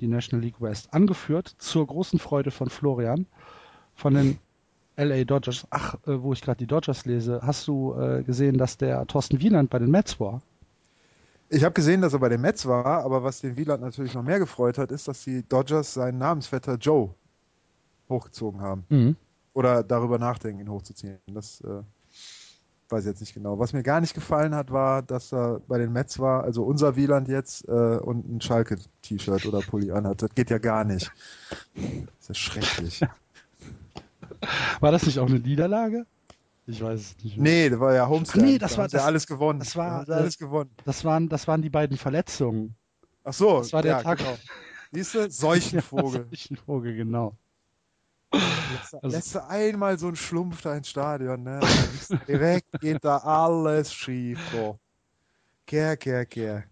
[0.01, 3.26] die National League West, angeführt zur großen Freude von Florian
[3.95, 4.39] von den
[4.99, 5.66] LA Dodgers.
[5.70, 9.40] Ach, äh, wo ich gerade die Dodgers lese, hast du äh, gesehen, dass der Thorsten
[9.40, 10.42] Wieland bei den Mets war?
[11.51, 14.22] Ich habe gesehen, dass er bei den Mets war, aber was den Wieland natürlich noch
[14.22, 17.14] mehr gefreut hat, ist, dass die Dodgers seinen Namensvetter Joe
[18.09, 18.84] hochgezogen haben.
[18.90, 19.16] Mhm.
[19.55, 21.18] Oder darüber nachdenken, ihn hochzuziehen.
[21.28, 21.82] Das äh,
[22.90, 23.59] weiß ich jetzt nicht genau.
[23.59, 26.96] Was mir gar nicht gefallen hat, war, dass er bei den Mets war, also unser
[26.96, 30.22] Wieland jetzt, äh, und ein Schalke-T-Shirt oder Pulli anhat.
[30.22, 31.11] Das geht ja gar nicht.
[31.74, 31.84] Das
[32.20, 33.01] ist ja schrecklich.
[34.80, 36.06] War das nicht auch eine Niederlage?
[36.66, 37.36] Ich weiß es nicht.
[37.38, 37.52] mehr.
[37.52, 38.44] Nee, das war ja Homestand.
[38.44, 39.59] Nee, das Da war- sie ja das- alles gewonnen.
[39.59, 40.70] das war, Da alles gewonnen.
[40.84, 42.74] Das waren, das waren die beiden Verletzungen.
[43.24, 44.18] Ach so, Das war der ja, Tag.
[44.18, 44.36] genau.
[44.92, 45.30] Siehst du?
[45.30, 46.26] Seuchenvogel.
[46.30, 47.34] Ich Vogel, genau.
[48.32, 51.61] Lässt, Also- lässt du einmal so einen Schlumpf da ins Stadion, ne?
[52.28, 54.38] Direkt geht da alles schief.
[54.52, 54.78] So.
[55.66, 56.64] Kehr, kehr, kehr.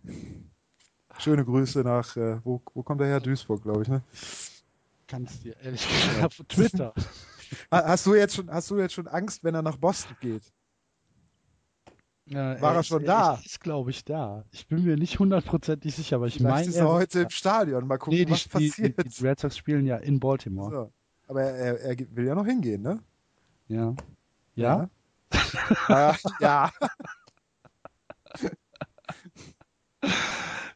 [1.18, 3.20] Schöne Grüße nach, äh, wo, wo kommt er her?
[3.20, 4.03] Duisburg, glaube ich, ne?
[5.07, 6.93] Kannst dir ehrlich gesagt auf Twitter.
[7.71, 10.43] Ha- Hast du jetzt schon, hast du jetzt schon Angst, wenn er nach Boston geht?
[12.29, 13.41] Ja, War er ist- schon da?
[13.45, 14.45] Ist, glaube ich, da.
[14.51, 16.67] Ich bin mir nicht hundertprozentig sicher, aber ich Vielleicht meine.
[16.69, 17.87] ist er heute im Stadion.
[17.87, 18.99] Mal gucken, nee, die, was die, passiert.
[18.99, 20.71] die, die Red Sox spielen ja in Baltimore.
[20.71, 20.93] so.
[21.29, 23.01] Aber er, er will ja noch hingehen, ne?
[23.69, 23.95] Ja.
[24.55, 24.89] Ja?
[25.89, 26.17] Ja.
[26.41, 26.73] ja.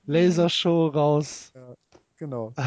[0.06, 1.52] Lasershow raus.
[2.18, 2.52] Genau.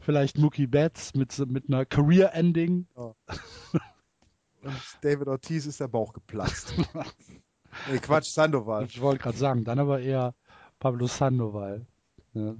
[0.00, 2.86] Vielleicht Mookie Betts mit, mit einer Career-Ending.
[2.94, 6.74] Und David Ortiz ist der Bauch geplatzt.
[7.90, 8.84] nee, Quatsch, Sandoval.
[8.84, 10.34] Ich wollte gerade sagen, dann aber eher
[10.78, 11.86] Pablo Sandoval.
[12.34, 12.54] Ja.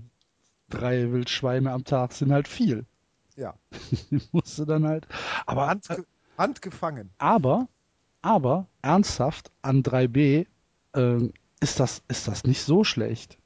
[0.69, 2.87] Drei Wildschweine am Tag sind halt viel.
[3.37, 3.55] Ja.
[4.11, 5.07] Die musste dann halt.
[5.47, 6.05] Aber Hand, ge-
[6.39, 7.11] Hand gefangen.
[7.19, 7.69] Aber,
[8.23, 10.47] aber ernsthaft an 3B
[10.95, 13.39] ähm, ist, das, ist das nicht so schlecht.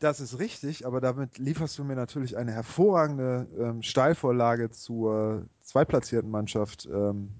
[0.00, 6.30] Das ist richtig, aber damit lieferst du mir natürlich eine hervorragende ähm, Steilvorlage zur zweitplatzierten
[6.30, 7.30] Mannschaft ähm,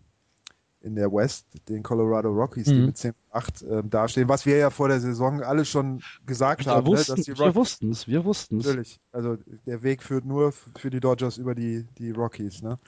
[0.82, 2.86] in der West, den Colorado Rockies, die Mhm.
[2.86, 6.72] mit 10 8 ähm, dastehen, was wir ja vor der Saison alle schon gesagt Wir
[6.72, 8.66] haben, ne, wussten dass die wir Rockies wussten es, wir wussten es.
[8.66, 9.36] natürlich, also
[9.66, 12.78] der Weg führt nur für die Dodgers über die, die Rockies, ne?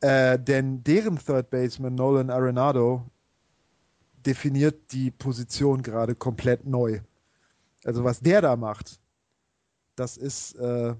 [0.00, 3.02] Äh, denn deren Third Baseman Nolan Arenado
[4.26, 7.00] definiert die Position gerade komplett neu.
[7.86, 8.98] Also was der da macht,
[9.94, 10.94] das ist äh,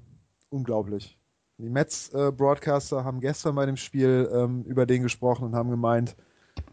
[0.51, 1.19] unglaublich.
[1.59, 6.15] Die Mets-Broadcaster haben gestern bei dem Spiel ähm, über den gesprochen und haben gemeint,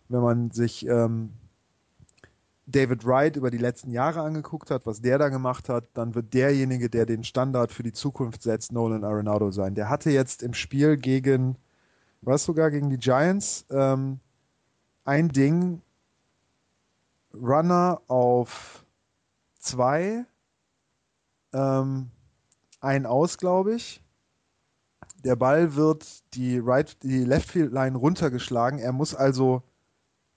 [0.09, 1.31] wenn man sich ähm,
[2.67, 6.33] David Wright über die letzten Jahre angeguckt hat, was der da gemacht hat, dann wird
[6.33, 9.73] derjenige, der den Standard für die Zukunft setzt, Nolan Arenado sein.
[9.73, 11.57] Der hatte jetzt im Spiel gegen,
[12.21, 14.19] was sogar gegen die Giants, ähm,
[15.05, 15.81] ein Ding,
[17.33, 18.82] Runner auf
[19.63, 20.25] zwei,
[21.53, 22.11] ähm,
[22.81, 24.03] ein aus, glaube ich.
[25.23, 28.79] Der Ball wird die Right, die Left Field Line runtergeschlagen.
[28.79, 29.63] Er muss also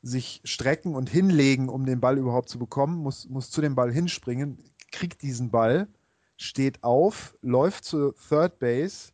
[0.03, 3.93] sich strecken und hinlegen, um den Ball überhaupt zu bekommen, muss, muss zu dem Ball
[3.93, 4.63] hinspringen,
[4.93, 5.89] kriegt diesen Ball,
[6.37, 9.13] steht auf, läuft zur Third Base,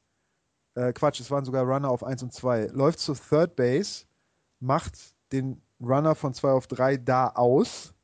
[0.74, 4.04] äh, Quatsch, es waren sogar Runner auf 1 und 2, läuft zur Third Base,
[4.60, 4.98] macht
[5.32, 7.94] den Runner von 2 auf 3 da aus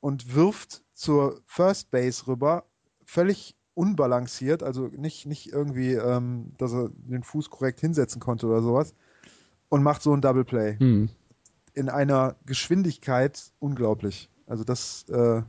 [0.00, 2.64] und wirft zur First Base rüber,
[3.04, 8.62] völlig unbalanciert, also nicht, nicht irgendwie, ähm, dass er den Fuß korrekt hinsetzen konnte oder
[8.62, 8.96] sowas,
[9.68, 10.76] und macht so ein Double Play.
[10.76, 11.08] Hm.
[11.74, 14.28] In einer Geschwindigkeit unglaublich.
[14.48, 15.42] Also das, äh,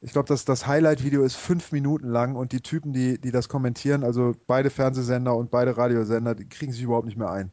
[0.00, 3.50] ich glaube, das, das Highlight-Video ist fünf Minuten lang und die Typen, die, die das
[3.50, 7.52] kommentieren, also beide Fernsehsender und beide Radiosender, die kriegen sich überhaupt nicht mehr ein.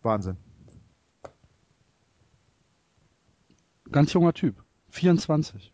[0.00, 0.38] Wahnsinn.
[3.92, 4.63] Ganz junger Typ.
[4.94, 5.72] 24.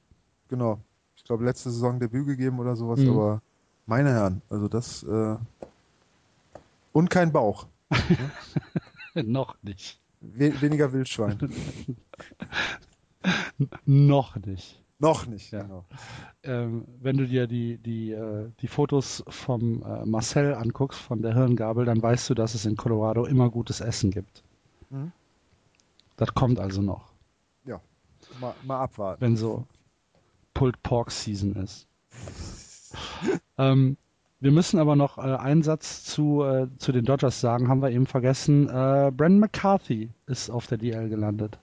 [0.48, 0.80] Genau.
[1.16, 3.10] Ich glaube, letzte Saison Debüt gegeben oder sowas, Mhm.
[3.10, 3.42] aber
[3.86, 5.36] meine Herren, also das äh,
[6.92, 7.66] und kein Bauch.
[9.14, 10.00] Noch nicht.
[10.20, 11.38] We weniger Wildschwein.
[13.84, 14.82] Noch nicht.
[14.98, 15.62] Noch nicht, Ja.
[15.62, 15.84] genau.
[16.42, 21.34] Ähm, wenn du dir die, die, äh, die Fotos vom äh, Marcel anguckst, von der
[21.34, 24.42] Hirngabel, dann weißt du, dass es in Colorado immer gutes Essen gibt.
[24.90, 25.12] Mhm.
[26.16, 27.09] Das kommt also noch,
[28.40, 29.20] Mal, mal abwarten.
[29.20, 29.64] wenn so
[30.54, 31.86] Pulled Pork Season ist.
[33.58, 33.96] ähm,
[34.40, 37.90] wir müssen aber noch äh, einen Satz zu, äh, zu den Dodgers sagen, haben wir
[37.90, 38.68] eben vergessen.
[38.68, 41.58] Äh, Brandon McCarthy ist auf der DL gelandet.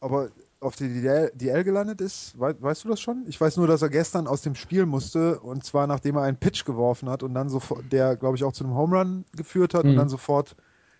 [0.00, 0.28] Aber
[0.60, 3.24] auf die DL, DL gelandet ist, wei weißt du das schon?
[3.26, 6.38] Ich weiß nur, dass er gestern aus dem Spiel musste und zwar nachdem er einen
[6.38, 9.74] Pitch geworfen hat und dann sofort, der glaube ich auch zu einem Home Run geführt
[9.74, 9.96] hat und Mhm.
[9.96, 10.56] dann sofort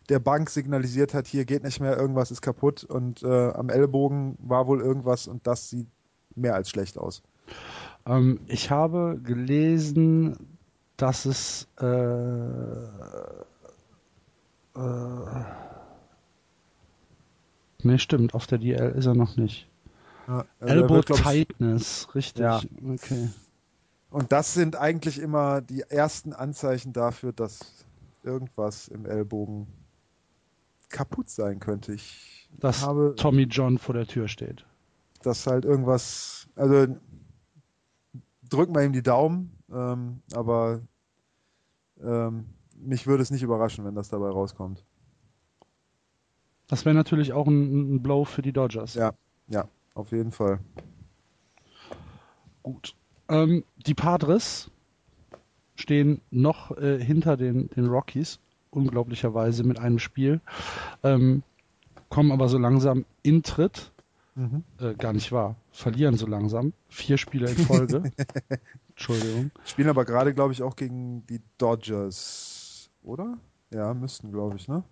[0.06, 4.36] der Bank signalisiert hat, hier geht nicht mehr, irgendwas ist kaputt und äh, am Ellbogen
[4.38, 5.88] war wohl irgendwas und das sieht
[6.34, 7.22] mehr als schlecht aus.
[8.06, 10.36] Ähm, ich habe gelesen,
[10.96, 11.84] dass es äh,
[14.76, 15.44] äh,
[17.82, 19.68] ne stimmt, auf der DL ist er noch nicht.
[20.28, 22.42] Ja, also Elbow wird, Tightness, richtig.
[22.42, 22.60] Ja.
[22.84, 23.28] Okay.
[24.10, 27.60] Und das sind eigentlich immer die ersten Anzeichen dafür, dass
[28.22, 29.66] irgendwas im Ellbogen
[30.88, 31.92] kaputt sein könnte.
[31.92, 34.64] Ich Dass habe Tommy John vor der Tür steht.
[35.22, 36.86] dass halt irgendwas, also
[38.48, 40.80] drück mal ihm die Daumen, ähm, aber
[42.00, 44.84] ähm, mich würde es nicht überraschen, wenn das dabei rauskommt.
[46.68, 48.94] Das wäre natürlich auch ein, ein Blow für die Dodgers.
[48.94, 49.12] Ja,
[49.48, 50.60] ja, auf jeden Fall.
[52.62, 52.94] Gut.
[53.28, 54.70] Ähm, die Padres
[55.76, 58.40] stehen noch äh, hinter den, den Rockies,
[58.76, 60.40] unglaublicherweise mit einem Spiel,
[61.02, 61.42] ähm,
[62.08, 63.90] kommen aber so langsam in Tritt.
[64.34, 64.64] Mhm.
[64.78, 65.56] Äh, gar nicht wahr.
[65.72, 66.74] Verlieren so langsam.
[66.88, 68.12] Vier Spiele in Folge.
[68.90, 69.50] Entschuldigung.
[69.64, 73.38] Spielen aber gerade, glaube ich, auch gegen die Dodgers, oder?
[73.72, 74.84] Ja, müssten, glaube ich, ne?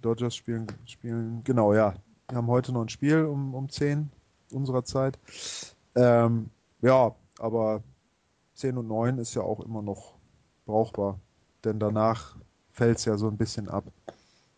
[0.00, 1.94] Dodgers spielen, spielen, genau, ja.
[2.28, 4.10] Wir haben heute noch ein Spiel um, um 10
[4.50, 5.18] unserer Zeit.
[5.94, 6.50] Ähm,
[6.80, 7.82] ja, aber
[8.54, 10.14] 10 und 9 ist ja auch immer noch
[10.64, 11.18] brauchbar.
[11.64, 12.36] Denn danach
[12.72, 13.84] fällt es ja so ein bisschen ab.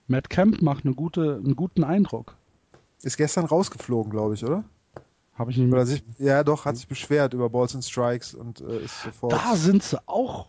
[0.06, 2.36] Matt Kemp macht eine gute, einen guten Eindruck.
[3.02, 4.64] Ist gestern rausgeflogen, glaube ich, oder?
[5.34, 8.60] Habe ich nicht Oder sich, ja, doch, hat sich beschwert über Balls and Strikes und
[8.60, 9.32] äh, ist sofort.
[9.32, 10.48] Da sind sie auch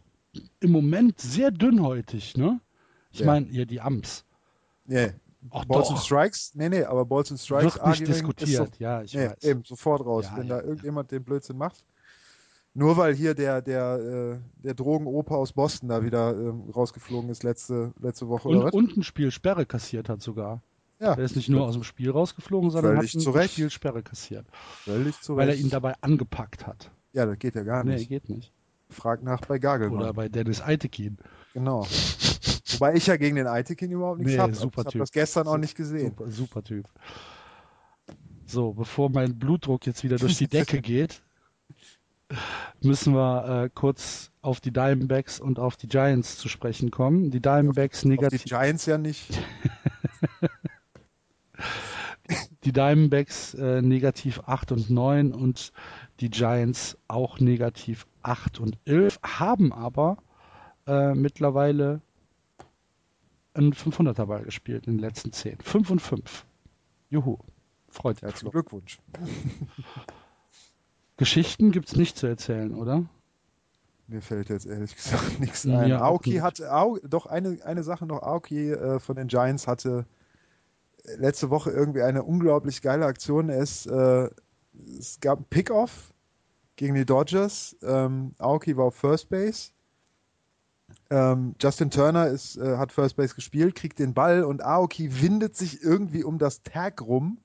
[0.59, 2.59] im Moment sehr dünnhäutig, ne?
[3.11, 3.25] Ich Ja.
[3.25, 4.25] meine, ja, die Amps.
[4.85, 5.13] Nee.
[5.51, 5.95] Ach Balls doch.
[5.95, 6.51] and Strikes?
[6.53, 9.43] Nee, nee, aber Balls and Strikes Wird nicht diskutiert, Ist ja, ich so, nee, weiß.
[9.43, 11.83] eben, sofort raus, Ja, wenn ja, da irgendjemand den Blödsinn macht.
[12.77, 17.43] Nur weil hier der, der, äh, der Drogenoper aus Boston da wieder ähm, rausgeflogen ist
[17.43, 18.73] letzte, letzte Woche Und, oder was?
[18.73, 20.61] und ein Spiel Sperre kassiert hat sogar.
[20.99, 23.53] ja, Der ist nicht nur aus dem Spiel rausgeflogen, sondern Völlig hat ein zu Recht.
[23.53, 24.45] Spiel Sperre kassiert.
[24.83, 26.91] völlig zu Weil er ihn dabei angepackt hat.
[27.13, 28.09] Ja, das geht ja gar Nee, nicht.
[28.09, 28.51] geht nicht.
[28.89, 29.97] Frag nach bei Gagelmann.
[30.01, 31.17] Oder bei Dennis Eitekin.
[31.53, 31.87] Genau.
[32.73, 34.53] Wobei ich ja gegen den Eitekin überhaupt nichts Nee, habe.
[34.53, 36.09] super ich habe das gestern auch nicht gesehen.
[36.09, 36.85] Super, super Typ.
[38.45, 41.21] So, bevor mein Blutdruck jetzt wieder durch die Decke geht,
[42.81, 47.31] müssen wir äh, kurz auf die Diamondbacks und auf die Giants zu sprechen kommen.
[47.31, 49.39] Die Diamondbacks Auf die negativ, Giants ja nicht.
[52.63, 55.71] die Diamondbacks äh, negativ 8 und 9 und
[56.19, 60.17] die Giants auch negativ 8 und 11, haben aber
[60.87, 62.01] äh, mittlerweile
[63.53, 65.59] einen 500er Ball gespielt in den letzten 10.
[65.61, 66.45] 5 und 5.
[67.09, 67.37] Juhu.
[67.89, 68.23] Freut mich.
[68.23, 68.99] Herzlichen Glückwunsch.
[71.17, 73.05] Geschichten gibt's nicht zu erzählen, oder?
[74.07, 75.93] Mir fällt jetzt ehrlich gesagt nichts ein.
[75.93, 76.41] auch Aoki nicht.
[76.41, 80.05] hatte, Au, doch eine, eine Sache noch, Aoki äh, von den Giants hatte
[81.17, 83.49] letzte Woche irgendwie eine unglaublich geile Aktion.
[83.49, 84.29] Ist, äh,
[84.97, 86.13] es gab einen Pickoff
[86.75, 87.75] gegen die Dodgers.
[87.81, 89.71] Ähm, Aoki war auf First Base.
[91.09, 95.55] Ähm, Justin Turner ist, äh, hat First Base gespielt, kriegt den Ball und Aoki windet
[95.55, 97.37] sich irgendwie um das Tag rum.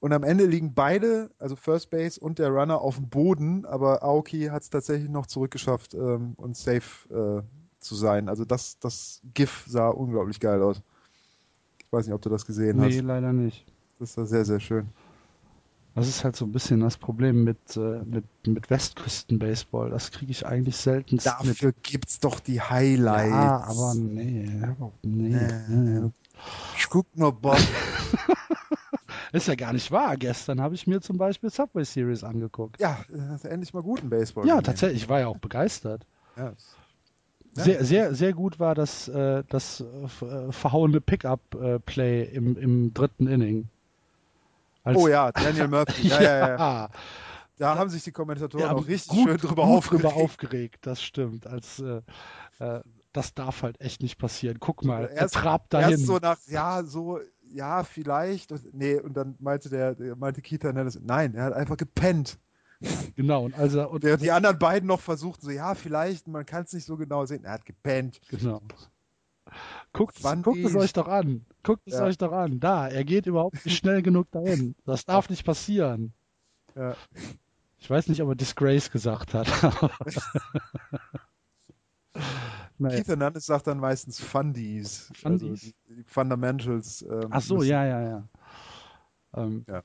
[0.00, 4.02] Und am Ende liegen beide, also First Base und der Runner, auf dem Boden, aber
[4.02, 7.42] Aoki hat es tatsächlich noch zurückgeschafft ähm, und safe äh,
[7.80, 8.28] zu sein.
[8.30, 10.80] Also das, das GIF sah unglaublich geil aus.
[11.78, 13.04] Ich weiß nicht, ob du das gesehen Nee, hast.
[13.04, 13.66] leider nicht.
[13.98, 14.88] Das war sehr, sehr schön.
[15.94, 19.90] Das ist halt so ein bisschen das Problem mit, äh, mit, mit Westküsten-Baseball.
[19.90, 21.26] Das kriege ich eigentlich selten mit.
[21.26, 23.30] Dafür gibt's doch die Highlights.
[23.30, 24.48] Ja, aber nee,
[25.02, 25.36] nee.
[25.68, 26.10] Nee.
[26.78, 27.58] Ich guck nur Bob.
[29.32, 30.16] Ist ja gar nicht wahr.
[30.16, 32.80] Gestern habe ich mir zum Beispiel Subway Series angeguckt.
[32.80, 34.46] Ja, hast du endlich mal guten Baseball.
[34.46, 34.64] Ja, gesehen.
[34.64, 35.02] tatsächlich.
[35.04, 36.04] Ich war ja auch begeistert.
[36.36, 36.52] Ja.
[37.52, 43.26] Sehr, sehr, sehr gut war das, äh, das äh, äh, verhauene Pickup-Play im, im dritten
[43.26, 43.68] Inning.
[44.84, 46.08] Als- Oh ja, Daniel Murphy.
[46.08, 46.88] Ja, ja, ja.
[47.58, 50.04] Da haben sich die Kommentatoren Ja, auch richtig gut, schön drüber aufgeregt.
[50.04, 51.46] drüber aufgeregt, das stimmt.
[51.46, 52.00] Als, äh,
[52.60, 52.80] äh,
[53.12, 54.58] das darf halt echt nicht passieren.
[54.60, 55.90] Guck mal, er Erst- trabt dahin.
[55.90, 57.18] Erst so nach, ja, so,
[57.52, 58.52] ja, vielleicht.
[58.52, 60.64] Und, nee, und dann meinte der, der meinte Keith
[61.02, 62.38] nein, er hat einfach gepennt.
[63.14, 66.62] Genau, und also und Während die anderen beiden noch versuchten, so, ja, vielleicht, man kann
[66.64, 67.44] es nicht so genau sehen.
[67.44, 68.20] Er hat gepennt.
[68.28, 68.62] genau.
[69.92, 71.44] Guckt, guckt es euch doch an.
[71.62, 72.04] Guckt es Ja.
[72.04, 72.60] euch doch an.
[72.60, 74.74] Da, er geht überhaupt nicht schnell genug dahin.
[74.86, 76.12] Das darf nicht passieren.
[76.74, 76.96] Ja.
[77.78, 79.48] Ich weiß nicht, ob er Disgrace gesagt hat.
[82.80, 82.96] naja.
[82.96, 85.10] Keith Hernandez sagt dann meistens Fundies.
[85.14, 85.50] Fundies.
[85.50, 87.02] Also die, Fundamentals.
[87.02, 88.28] Ähm, Ach so, müssen- ja, ja, ja.
[89.36, 89.82] Ähm, Ja.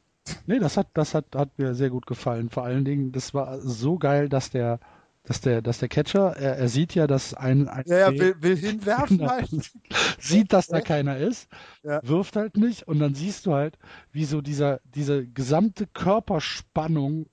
[0.48, 2.50] Nee, das hat, das hat, hat mir sehr gut gefallen.
[2.50, 4.80] Vor allen Dingen, das war so geil, dass der,
[5.24, 8.36] dass der, dass der Catcher, er, er sieht ja, dass ein, ein Ja, ja, will,
[8.42, 9.50] will hinwerfen halt.
[10.20, 11.48] sieht, dass da keiner ist,
[11.84, 12.00] Ja.
[12.04, 13.78] wirft halt nicht und dann siehst du halt,
[14.12, 17.28] wie so dieser, diese gesamte Körperspannung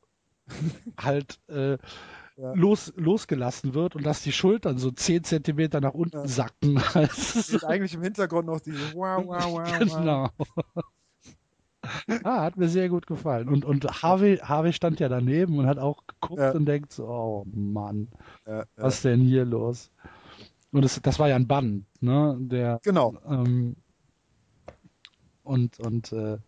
[0.98, 1.78] halt äh,
[2.36, 2.54] Ja.
[2.54, 6.26] los, losgelassen wird und dass die Schultern so 10 Zentimeter nach unten Ja.
[6.26, 6.74] sacken.
[6.94, 9.78] Das ist Und eigentlich im Hintergrund noch diese wow, wow, wow.
[9.78, 10.28] Genau.
[12.24, 13.48] ah, hat mir sehr gut gefallen.
[13.48, 16.52] Und, und Harvey, Harvey stand ja daneben und hat auch geguckt Ja.
[16.52, 18.08] und denkt so, oh Mann,
[18.76, 19.90] was ist denn hier los?
[20.72, 22.36] Und das, das war ja ein Bann, ne?
[22.40, 23.14] Der, Genau.
[23.28, 23.76] ähm,
[25.42, 26.38] und und äh,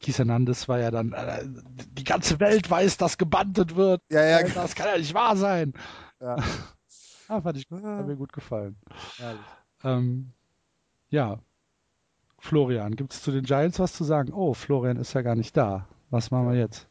[0.00, 1.44] Keith Hernandez war ja dann, äh,
[1.92, 4.02] die ganze Welt weiß, dass gebandet wird.
[4.10, 5.74] Ja, ja, Äh, das kann ja nicht wahr sein.
[6.20, 6.36] Ja.
[7.28, 8.76] ah, fand ich, hat mir gut gefallen.
[9.84, 10.32] Ähm,
[11.10, 11.38] ja,
[12.38, 14.32] Florian, gibt es zu den Giants was zu sagen?
[14.32, 15.86] Oh, Florian ist ja gar nicht da.
[16.10, 16.88] Was machen wir jetzt?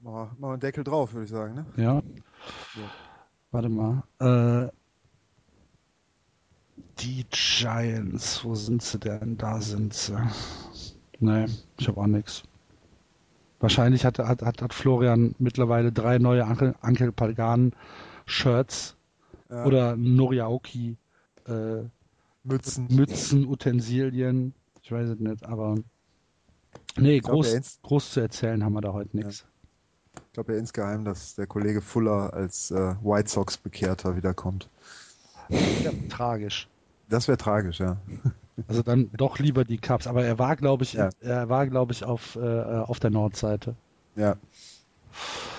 [0.00, 1.54] Machen wir, einen Deckel drauf, würde ich sagen.
[1.54, 1.66] Ne?
[1.76, 2.02] Ja.
[3.50, 4.02] Warte mal.
[4.20, 4.70] Äh,
[6.98, 9.36] die Giants, wo sind sie denn?
[9.36, 10.16] Da sind sie.
[11.20, 11.46] Nee,
[11.78, 12.42] ich habe auch nichts.
[13.60, 17.72] Wahrscheinlich hat, hat, hat, hat Florian mittlerweile drei neue Ankel, Ankel Pagan
[18.26, 18.96] Shirts
[19.48, 19.64] Ja.
[19.64, 20.96] oder Noriaoki
[21.46, 21.82] äh,
[22.44, 22.86] Mützen.
[22.90, 24.54] Mützen, Utensilien.
[24.82, 25.76] Ich weiß es nicht, aber
[26.96, 29.46] nee, glaub, groß, groß zu erzählen haben wir da heute nichts.
[30.28, 34.68] Ich glaube ja insgeheim, dass der Kollege Fuller als äh, White Sox Bekehrter wiederkommt.
[35.48, 36.68] Ja, tragisch.
[37.08, 37.96] Das wäre tragisch, ja.
[38.68, 40.06] Also dann doch lieber die Cubs.
[40.06, 41.10] Aber er war, glaube ich, Ja.
[41.20, 43.74] er war, glaube ich, auf, äh, auf der Nordseite.
[44.16, 44.36] Ja.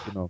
[0.07, 0.29] Genau.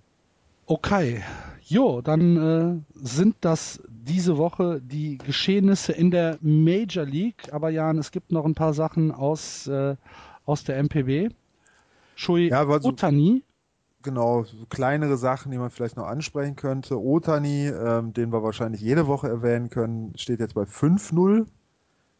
[0.65, 1.23] Okay.
[1.63, 7.53] Jo, dann äh, sind das diese Woche die Geschehnisse in der Major League.
[7.53, 9.95] Aber Jan, es gibt noch ein paar Sachen aus, äh,
[10.45, 11.29] aus der MPB.
[12.15, 13.43] Shui Ja, so- Otani.
[14.03, 16.97] Genau, so kleinere Sachen, die man vielleicht noch ansprechen könnte.
[17.01, 21.45] Otani, ähm, den wir wahrscheinlich jede Woche erwähnen können, steht jetzt bei 5-0.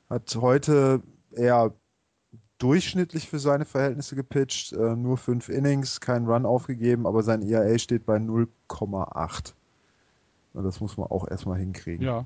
[0.10, 1.02] Hat heute
[1.32, 1.74] eher
[2.58, 4.74] durchschnittlich für seine Verhältnisse gepitcht.
[4.74, 9.54] Äh, nur fünf Innings, keinen Run aufgegeben, aber sein ERA steht bei 0,8.
[10.54, 12.06] Und Das muss man auch erstmal hinkriegen.
[12.06, 12.26] Ja.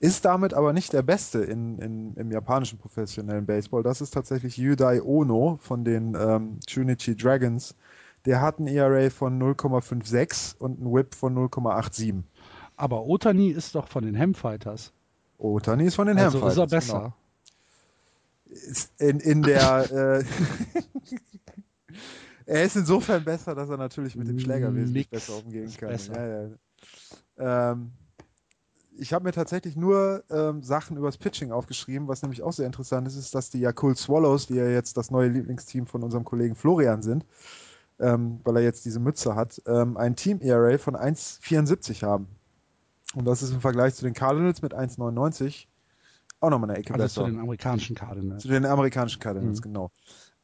[0.00, 3.82] Ist damit aber nicht der Beste in, in, im japanischen professionellen Baseball.
[3.82, 7.74] Das ist tatsächlich Yudai Ono von den ähm, Chunichi Dragons.
[8.26, 12.22] Der hat ein ERA von 0,56 und ein Whip von 0,87.
[12.76, 14.92] Aber Otani ist doch von den Hamfighters.
[15.52, 17.14] Otani ist von den Also ist er besser.
[18.46, 18.56] Genau.
[18.56, 19.90] Ist in, in der
[20.20, 20.24] äh,
[22.46, 25.88] Er ist insofern besser, dass er natürlich mit dem Schläger wesentlich besser umgehen kann.
[25.88, 26.14] besser.
[26.14, 26.48] Ja,
[27.38, 27.72] ja.
[27.72, 27.92] Ähm,
[28.96, 33.08] ich habe mir tatsächlich nur ähm, Sachen übers Pitching aufgeschrieben, was nämlich auch sehr interessant
[33.08, 36.54] ist, ist, dass die Yakult Swallows, die ja jetzt das neue Lieblingsteam von unserem Kollegen
[36.54, 37.24] Florian sind,
[37.98, 42.28] ähm, weil er jetzt diese Mütze hat, ähm, ein Team-ERA von 1,74 haben.
[43.14, 45.66] Und das ist im Vergleich zu den Cardinals mit 1,99
[46.40, 47.24] auch nochmal eine Ecke Also besser.
[47.24, 48.42] zu den amerikanischen Cardinals.
[48.42, 49.62] Zu den amerikanischen Cardinals, Mhm.
[49.62, 49.90] genau.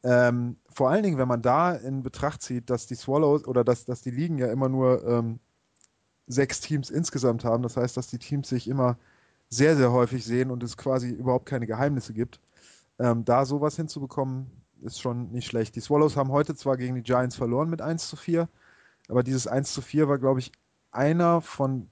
[0.03, 3.85] Ähm, vor allen Dingen, wenn man da in Betracht zieht, dass die Swallows oder dass,
[3.85, 5.39] dass die Ligen ja immer nur ähm,
[6.25, 7.61] sechs Teams insgesamt haben.
[7.61, 8.97] Das heißt, dass die Teams sich immer
[9.49, 12.39] sehr, sehr häufig sehen und es quasi überhaupt keine Geheimnisse gibt.
[12.97, 14.49] Ähm, da sowas hinzubekommen,
[14.81, 15.75] ist schon nicht schlecht.
[15.75, 18.49] Die Swallows haben heute zwar gegen die Giants verloren mit 1 zu 4,
[19.07, 20.51] aber dieses 1 zu 4 war, glaube ich,
[20.89, 21.90] einer von,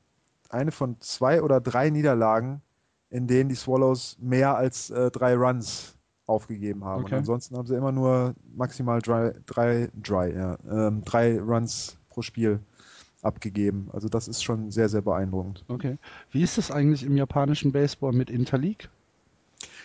[0.49, 2.61] eine von zwei oder drei Niederlagen,
[3.09, 5.95] in denen die Swallows mehr als äh, drei Runs
[6.25, 7.03] aufgegeben haben.
[7.03, 7.15] Okay.
[7.15, 12.21] Und ansonsten haben sie immer nur maximal drei, drei, dry, ja, ähm, drei Runs pro
[12.21, 12.59] Spiel
[13.21, 13.89] abgegeben.
[13.91, 15.65] Also das ist schon sehr, sehr beeindruckend.
[15.67, 15.97] Okay.
[16.31, 18.89] Wie ist es eigentlich im japanischen Baseball mit Interleague?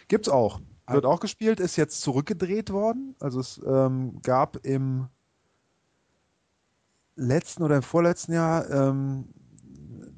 [0.09, 0.61] Gibt's auch.
[0.87, 3.15] Wird auch gespielt, ist jetzt zurückgedreht worden.
[3.19, 5.09] Also es ähm, gab im
[7.17, 9.25] letzten oder im vorletzten Jahr, ähm,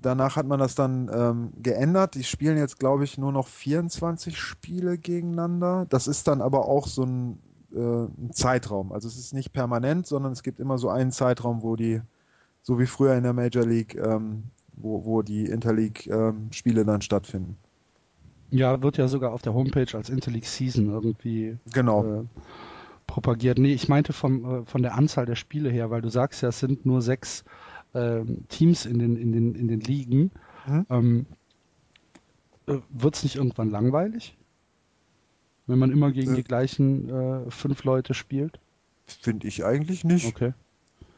[0.06, 2.14] danach hat man das dann ähm, geändert.
[2.14, 5.86] Die spielen jetzt, glaube ich, nur noch 24 Spiele gegeneinander.
[5.88, 7.38] Das ist dann aber auch so ein,
[7.74, 8.92] äh, ein Zeitraum.
[8.92, 12.00] Also es ist nicht permanent, sondern es gibt immer so einen Zeitraum, wo die,
[12.62, 17.56] so wie früher in der Major League, ähm, wo, wo die Interleague-Spiele dann stattfinden.
[18.50, 22.04] Ja, wird ja sogar auf der Homepage als Interleague Season irgendwie Genau.
[22.04, 22.24] äh,
[23.06, 23.58] propagiert.
[23.58, 26.50] Nee, ich meinte vom, äh, von der Anzahl der Spiele her, weil du sagst ja,
[26.50, 27.44] es sind nur sechs
[27.96, 30.30] ähm, Teams in den, in den, in den Ligen.
[30.66, 30.86] Mhm.
[30.90, 31.26] Ähm,
[32.66, 34.36] äh, Wird es nicht irgendwann langweilig?
[35.66, 36.36] Wenn man immer gegen Äh.
[36.36, 38.58] die gleichen äh, fünf Leute spielt?
[39.06, 40.26] Finde ich eigentlich nicht.
[40.26, 40.52] Okay.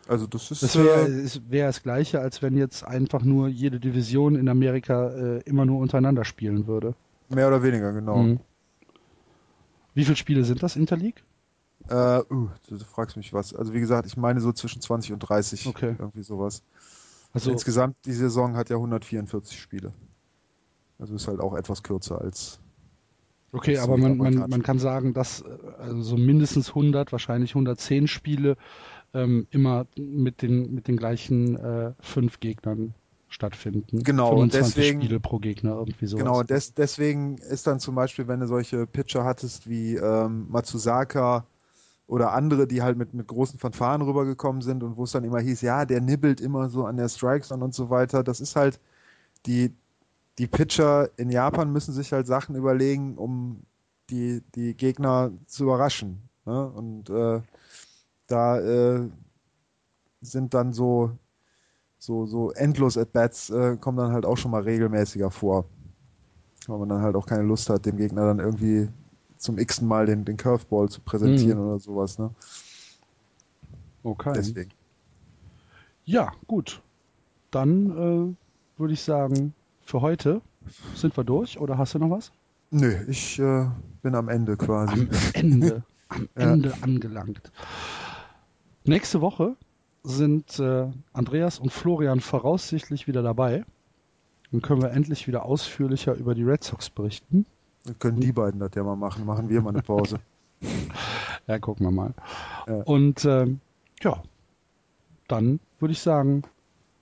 [0.06, 3.48] Also das ist Das wäre äh, es wär das gleiche, als wenn jetzt einfach nur
[3.48, 6.94] jede Division in Amerika äh, immer nur untereinander spielen würde.
[7.28, 8.18] mehr oder weniger, genau.
[8.22, 8.40] Mhm.
[9.94, 11.22] Wie viele Spiele sind das Interleague?
[11.89, 13.55] Äh, uh, du, fragst mich was.
[13.55, 15.66] Also wie gesagt, ich meine so zwischen 20 und 30.
[15.66, 15.97] Okay.
[15.98, 16.62] Irgendwie sowas.
[17.32, 19.93] Also Insgesamt, die Saison hat ja 144 Spiele.
[20.98, 22.60] Also ist halt auch etwas kürzer als.
[23.52, 25.47] Okay, Das aber man, man, man kann sagen, dass äh,
[25.78, 28.56] also so mindestens 100, wahrscheinlich 110 Spiele
[29.15, 32.94] ähm, immer mit den, mit den gleichen äh, fünf Gegnern
[33.28, 34.02] stattfinden.
[34.02, 36.24] Genau, und 25 deswegen- Spiele pro Gegner, irgendwie sowas.
[36.24, 41.47] Genau, des, deswegen ist dann zum Beispiel, wenn du solche Pitcher hattest wie ähm, Matsuzaka
[42.09, 45.40] oder andere, die halt mit, mit großen Fanfaren rübergekommen sind und wo es dann immer
[45.40, 48.24] hieß, ja, der nibbelt immer so an der Strikes und so weiter.
[48.24, 48.80] Das ist halt,
[49.44, 49.74] die,
[50.39, 53.62] die Pitcher in Japan müssen sich halt Sachen überlegen, um
[54.09, 56.22] die, die Gegner zu überraschen.
[56.47, 56.66] Ne?
[56.66, 57.43] Und äh,
[58.26, 59.10] da äh,
[60.22, 61.10] sind dann so,
[61.98, 65.66] so, so endlos At-Bats äh, kommen dann halt auch schon mal regelmäßiger vor.
[66.66, 68.89] Weil man dann halt auch keine Lust hat, dem Gegner dann irgendwie
[69.39, 72.19] zum x Mal den, den Curveball zu präsentieren oder sowas.
[72.19, 72.31] Ne?
[74.02, 74.32] okay.
[74.35, 74.70] Deswegen.
[76.05, 76.82] Ja, gut.
[77.51, 80.40] Dann äh, würde ich sagen, für heute
[80.94, 82.32] sind wir durch oder hast du noch was?
[82.70, 83.66] Nö, ich äh,
[84.02, 84.93] bin am Ende quasi.
[84.93, 86.52] Am Ende, am Ja.
[86.52, 87.51] Ende angelangt.
[88.85, 89.56] Nächste Woche
[90.02, 93.65] sind äh, Andreas und Florian voraussichtlich wieder dabei.
[94.51, 97.44] Dann können wir endlich wieder ausführlicher über die Red Sox berichten.
[97.89, 99.24] Dann können die beiden das ja mal machen.
[99.24, 100.19] Machen wir mal eine Pause.
[101.47, 102.12] Ja, gucken wir mal.
[102.66, 102.82] Ja.
[102.82, 103.60] Und ähm,
[104.02, 104.23] ja,
[105.28, 106.43] dann würde ich sagen,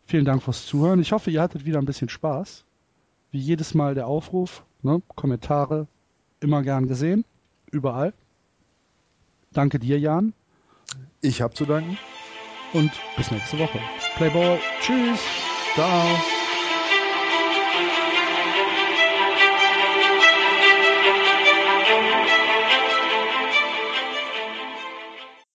[0.05, 1.01] vielen Dank fürs Zuhören.
[1.01, 2.65] Ich hoffe, ihr hattet wieder ein bisschen Spaß.
[3.33, 5.03] Wie jedes Mal der Aufruf, ne?
[5.17, 5.89] Kommentare
[6.39, 7.25] immer gern gesehen,
[7.73, 8.13] überall.
[9.53, 10.33] Danke dir, Jan,
[11.23, 11.99] Ich habe zu danken.
[12.73, 13.81] und bis nächste Woche.
[14.17, 15.21] Playball, tschüss,
[15.75, 16.36] ciao.